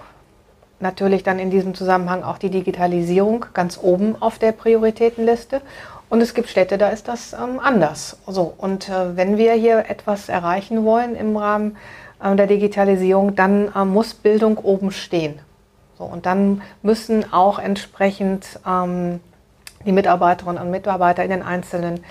natürlich 0.79 1.25
dann 1.25 1.41
in 1.41 1.51
diesem 1.51 1.75
Zusammenhang 1.75 2.23
auch 2.23 2.39
die 2.39 2.51
Digitalisierung 2.51 3.47
ganz 3.53 3.79
oben 3.83 4.15
auf 4.21 4.39
der 4.39 4.53
Prioritätenliste. 4.53 5.61
Und 6.09 6.21
es 6.21 6.35
gibt 6.35 6.49
Städte, 6.49 6.79
da 6.79 6.91
ist 6.91 7.09
das 7.09 7.33
ähm, 7.33 7.59
anders. 7.59 8.19
So, 8.29 8.55
und 8.57 8.89
äh, 8.89 9.17
wenn 9.17 9.39
wir 9.39 9.55
hier 9.55 9.87
etwas 9.89 10.29
erreichen 10.29 10.85
wollen 10.85 11.17
im 11.17 11.37
Rahmen 11.37 11.73
äh, 11.73 12.06
der 12.23 12.47
Digitalisierung, 12.47 13.37
dann 13.37 13.73
äh, 13.75 13.85
muss 13.85 14.15
Bildung 14.15 14.59
oben 14.59 14.91
stehen. 14.91 15.39
So, 15.99 16.05
und 16.05 16.27
dann 16.27 16.63
müssen 16.83 17.33
auch 17.33 17.59
entsprechend 17.59 18.59
ähm, 18.67 19.21
die 19.85 19.93
Mitarbeiterinnen 19.93 20.63
und 20.63 20.71
Mitarbeiter 20.71 21.25
in 21.25 21.31
den 21.31 21.43
einzelnen 21.43 22.05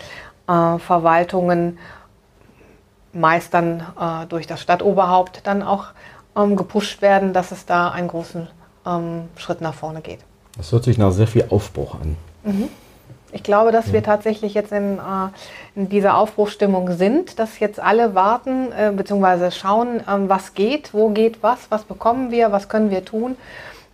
äh, 0.47 0.79
Verwaltungen 0.79 1.77
meist 3.13 3.53
dann 3.53 3.79
äh, 3.99 4.25
durch 4.27 4.47
das 4.47 4.61
Stadtoberhaupt 4.61 5.41
dann 5.45 5.63
auch 5.63 5.85
ähm, 6.35 6.55
gepusht 6.55 7.01
werden, 7.01 7.33
dass 7.33 7.51
es 7.51 7.65
da 7.65 7.89
einen 7.89 8.07
großen 8.07 8.47
ähm, 8.85 9.29
Schritt 9.37 9.61
nach 9.61 9.73
vorne 9.73 10.01
geht. 10.01 10.19
Das 10.57 10.71
hört 10.71 10.83
sich 10.83 10.97
nach 10.97 11.11
sehr 11.11 11.27
viel 11.27 11.45
Aufbruch 11.49 11.95
an. 11.95 12.17
Mhm. 12.43 12.69
Ich 13.31 13.43
glaube, 13.43 13.71
dass 13.71 13.91
wir 13.91 14.03
tatsächlich 14.03 14.53
jetzt 14.53 14.71
in, 14.71 14.97
äh, 14.97 14.99
in, 15.75 15.89
dieser 15.89 16.17
Aufbruchstimmung 16.17 16.91
sind, 16.93 17.39
dass 17.39 17.59
jetzt 17.59 17.79
alle 17.79 18.15
warten 18.15 18.71
äh, 18.71 18.91
bzw. 18.95 19.51
schauen, 19.51 20.01
ähm, 20.09 20.29
was 20.29 20.53
geht, 20.53 20.93
wo 20.93 21.09
geht 21.09 21.43
was, 21.43 21.69
was 21.69 21.83
bekommen 21.83 22.31
wir, 22.31 22.51
was 22.51 22.69
können 22.69 22.91
wir 22.91 23.03
tun. 23.03 23.35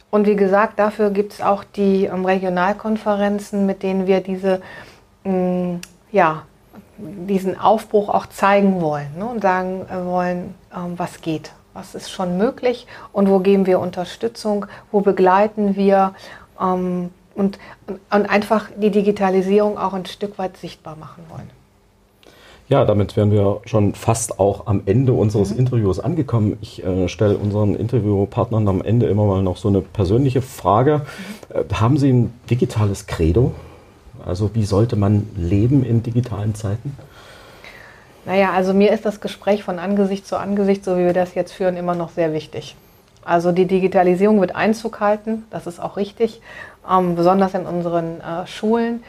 Und 0.09 0.27
wie 0.27 0.35
gesagt, 0.35 0.77
dafür 0.77 1.09
gibt 1.09 1.33
es 1.33 1.41
auch 1.41 1.63
die 1.63 2.05
ähm, 2.05 2.25
Regionalkonferenzen, 2.25 3.65
mit 3.65 3.81
denen 3.83 4.05
wir 4.05 4.21
diese, 4.21 4.61
mh, 5.23 5.33
mm, 5.33 5.81
ja, 6.11 6.43
diesen 6.97 7.59
Aufbruch 7.59 8.09
auch 8.09 8.27
zeigen 8.27 8.79
wollen 8.79 9.17
ne, 9.17 9.25
und 9.25 9.41
sagen 9.41 9.87
äh, 9.89 10.05
wollen, 10.05 10.53
ähm, 10.75 10.93
was 10.97 11.21
geht 11.21 11.51
was 11.73 11.95
ist 11.95 12.11
schon 12.11 12.37
möglich 12.37 12.87
und 13.13 13.29
wo 13.29 13.39
geben 13.39 13.65
wir 13.65 13.79
Unterstützung, 13.79 14.65
wo 14.91 15.01
begleiten 15.01 15.75
wir 15.75 16.13
ähm, 16.59 17.11
und, 17.35 17.59
und 17.87 17.99
einfach 18.09 18.69
die 18.75 18.91
Digitalisierung 18.91 19.77
auch 19.77 19.93
ein 19.93 20.05
Stück 20.05 20.37
weit 20.37 20.57
sichtbar 20.57 20.95
machen 20.95 21.23
wollen. 21.29 21.49
Ja, 22.71 22.85
damit 22.85 23.17
wären 23.17 23.31
wir 23.33 23.59
schon 23.65 23.95
fast 23.95 24.39
auch 24.39 24.65
am 24.67 24.83
Ende 24.85 25.11
unseres 25.11 25.51
mhm. 25.51 25.59
Interviews 25.59 25.99
angekommen. 25.99 26.57
Ich 26.61 26.81
äh, 26.81 27.09
stelle 27.09 27.37
unseren 27.37 27.75
Interviewpartnern 27.75 28.65
am 28.69 28.81
Ende 28.81 29.07
immer 29.07 29.25
mal 29.25 29.43
noch 29.43 29.57
so 29.57 29.67
eine 29.67 29.81
persönliche 29.81 30.41
Frage. 30.41 31.01
Mhm. 31.49 31.55
Äh, 31.57 31.73
haben 31.73 31.97
Sie 31.97 32.13
ein 32.13 32.33
digitales 32.49 33.07
Credo? 33.07 33.53
Also 34.25 34.51
wie 34.53 34.63
sollte 34.63 34.95
man 34.95 35.27
leben 35.35 35.83
in 35.83 36.01
digitalen 36.01 36.55
Zeiten? 36.55 36.95
Naja, 38.25 38.51
also 38.51 38.73
mir 38.73 38.93
ist 38.93 39.05
das 39.05 39.19
Gespräch 39.19 39.63
von 39.63 39.79
Angesicht 39.79 40.27
zu 40.27 40.37
Angesicht, 40.37 40.85
so 40.85 40.95
wie 40.95 41.05
wir 41.05 41.13
das 41.13 41.33
jetzt 41.33 41.51
führen, 41.51 41.75
immer 41.75 41.95
noch 41.95 42.11
sehr 42.11 42.31
wichtig. 42.33 42.77
Also 43.23 43.51
die 43.51 43.65
Digitalisierung 43.65 44.41
wird 44.41 44.55
Einzug 44.55 44.99
halten, 44.99 45.45
das 45.51 45.67
ist 45.67 45.79
auch 45.79 45.97
richtig, 45.97 46.41
ähm, 46.89 47.15
besonders 47.15 47.53
in 47.53 47.65
unseren 47.65 48.19
äh, 48.21 48.47
Schulen. 48.47 49.03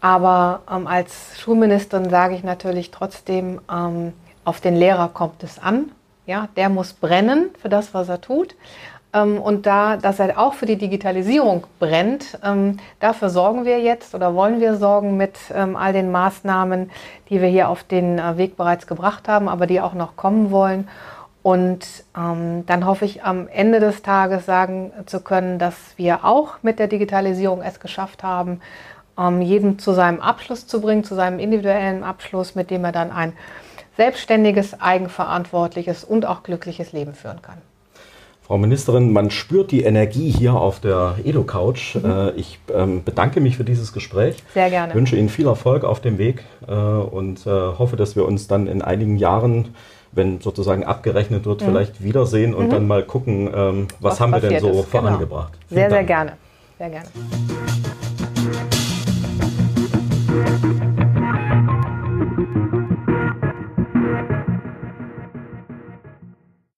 Aber 0.00 0.60
ähm, 0.70 0.86
als 0.86 1.38
Schulministerin 1.38 2.10
sage 2.10 2.34
ich 2.34 2.44
natürlich 2.44 2.90
trotzdem, 2.90 3.60
ähm, 3.72 4.12
auf 4.44 4.60
den 4.60 4.76
Lehrer 4.76 5.08
kommt 5.08 5.42
es 5.42 5.58
an. 5.58 5.90
Ja, 6.26 6.48
der 6.56 6.68
muss 6.68 6.92
brennen 6.92 7.50
für 7.60 7.68
das, 7.68 7.94
was 7.94 8.08
er 8.08 8.20
tut. 8.20 8.54
Ähm, 9.14 9.40
und 9.40 9.64
da, 9.64 9.96
dass 9.96 10.18
er 10.18 10.38
auch 10.38 10.54
für 10.54 10.66
die 10.66 10.76
Digitalisierung 10.76 11.64
brennt, 11.78 12.38
ähm, 12.44 12.78
dafür 13.00 13.30
sorgen 13.30 13.64
wir 13.64 13.80
jetzt 13.80 14.14
oder 14.14 14.34
wollen 14.34 14.60
wir 14.60 14.76
sorgen 14.76 15.16
mit 15.16 15.38
ähm, 15.54 15.76
all 15.76 15.92
den 15.92 16.10
Maßnahmen, 16.10 16.90
die 17.30 17.40
wir 17.40 17.48
hier 17.48 17.68
auf 17.68 17.84
den 17.84 18.18
äh, 18.18 18.36
Weg 18.36 18.56
bereits 18.56 18.86
gebracht 18.86 19.28
haben, 19.28 19.48
aber 19.48 19.66
die 19.66 19.80
auch 19.80 19.94
noch 19.94 20.16
kommen 20.16 20.50
wollen. 20.50 20.88
Und 21.44 21.84
ähm, 22.16 22.64
dann 22.64 22.86
hoffe 22.86 23.04
ich 23.04 23.22
am 23.22 23.48
Ende 23.48 23.78
des 23.78 24.00
Tages 24.00 24.46
sagen 24.46 24.92
zu 25.04 25.20
können, 25.20 25.58
dass 25.58 25.74
wir 25.96 26.24
auch 26.24 26.54
mit 26.62 26.78
der 26.78 26.88
Digitalisierung 26.88 27.60
es 27.60 27.80
geschafft 27.80 28.22
haben, 28.22 28.62
ähm, 29.18 29.42
jeden 29.42 29.78
zu 29.78 29.92
seinem 29.92 30.22
Abschluss 30.22 30.66
zu 30.66 30.80
bringen, 30.80 31.04
zu 31.04 31.14
seinem 31.14 31.38
individuellen 31.38 32.02
Abschluss, 32.02 32.54
mit 32.54 32.70
dem 32.70 32.82
er 32.86 32.92
dann 32.92 33.12
ein 33.12 33.34
selbstständiges, 33.98 34.80
eigenverantwortliches 34.80 36.02
und 36.02 36.24
auch 36.24 36.44
glückliches 36.44 36.92
Leben 36.92 37.12
führen 37.12 37.42
kann. 37.42 37.58
Frau 38.40 38.56
Ministerin, 38.56 39.12
man 39.12 39.30
spürt 39.30 39.70
die 39.70 39.84
Energie 39.84 40.30
hier 40.30 40.54
auf 40.54 40.80
der 40.80 41.16
Edo-Couch. 41.24 41.96
Mhm. 41.96 42.10
Äh, 42.10 42.30
ich 42.36 42.58
ähm, 42.74 43.04
bedanke 43.04 43.42
mich 43.42 43.58
für 43.58 43.64
dieses 43.64 43.92
Gespräch. 43.92 44.36
Sehr 44.54 44.70
gerne. 44.70 44.88
Ich 44.88 44.94
wünsche 44.94 45.16
Ihnen 45.16 45.28
viel 45.28 45.46
Erfolg 45.46 45.84
auf 45.84 46.00
dem 46.00 46.16
Weg 46.16 46.42
äh, 46.66 46.72
und 46.72 47.46
äh, 47.46 47.50
hoffe, 47.50 47.96
dass 47.96 48.16
wir 48.16 48.24
uns 48.24 48.46
dann 48.46 48.66
in 48.66 48.80
einigen 48.80 49.18
Jahren, 49.18 49.74
wenn 50.14 50.40
sozusagen 50.40 50.84
abgerechnet 50.84 51.44
wird, 51.44 51.60
mhm. 51.60 51.66
vielleicht 51.66 52.02
wiedersehen 52.02 52.54
und 52.54 52.66
mhm. 52.66 52.70
dann 52.70 52.86
mal 52.86 53.02
gucken, 53.02 53.50
ähm, 53.54 53.88
was, 54.00 54.12
was 54.12 54.20
haben 54.20 54.32
wir 54.32 54.40
denn 54.40 54.60
so 54.60 54.70
ist. 54.70 54.88
vorangebracht. 54.88 55.52
Genau. 55.68 55.80
Sehr, 55.80 55.90
sehr 55.90 56.04
gerne. 56.04 56.32
Sehr 56.78 56.90
gerne. 56.90 57.06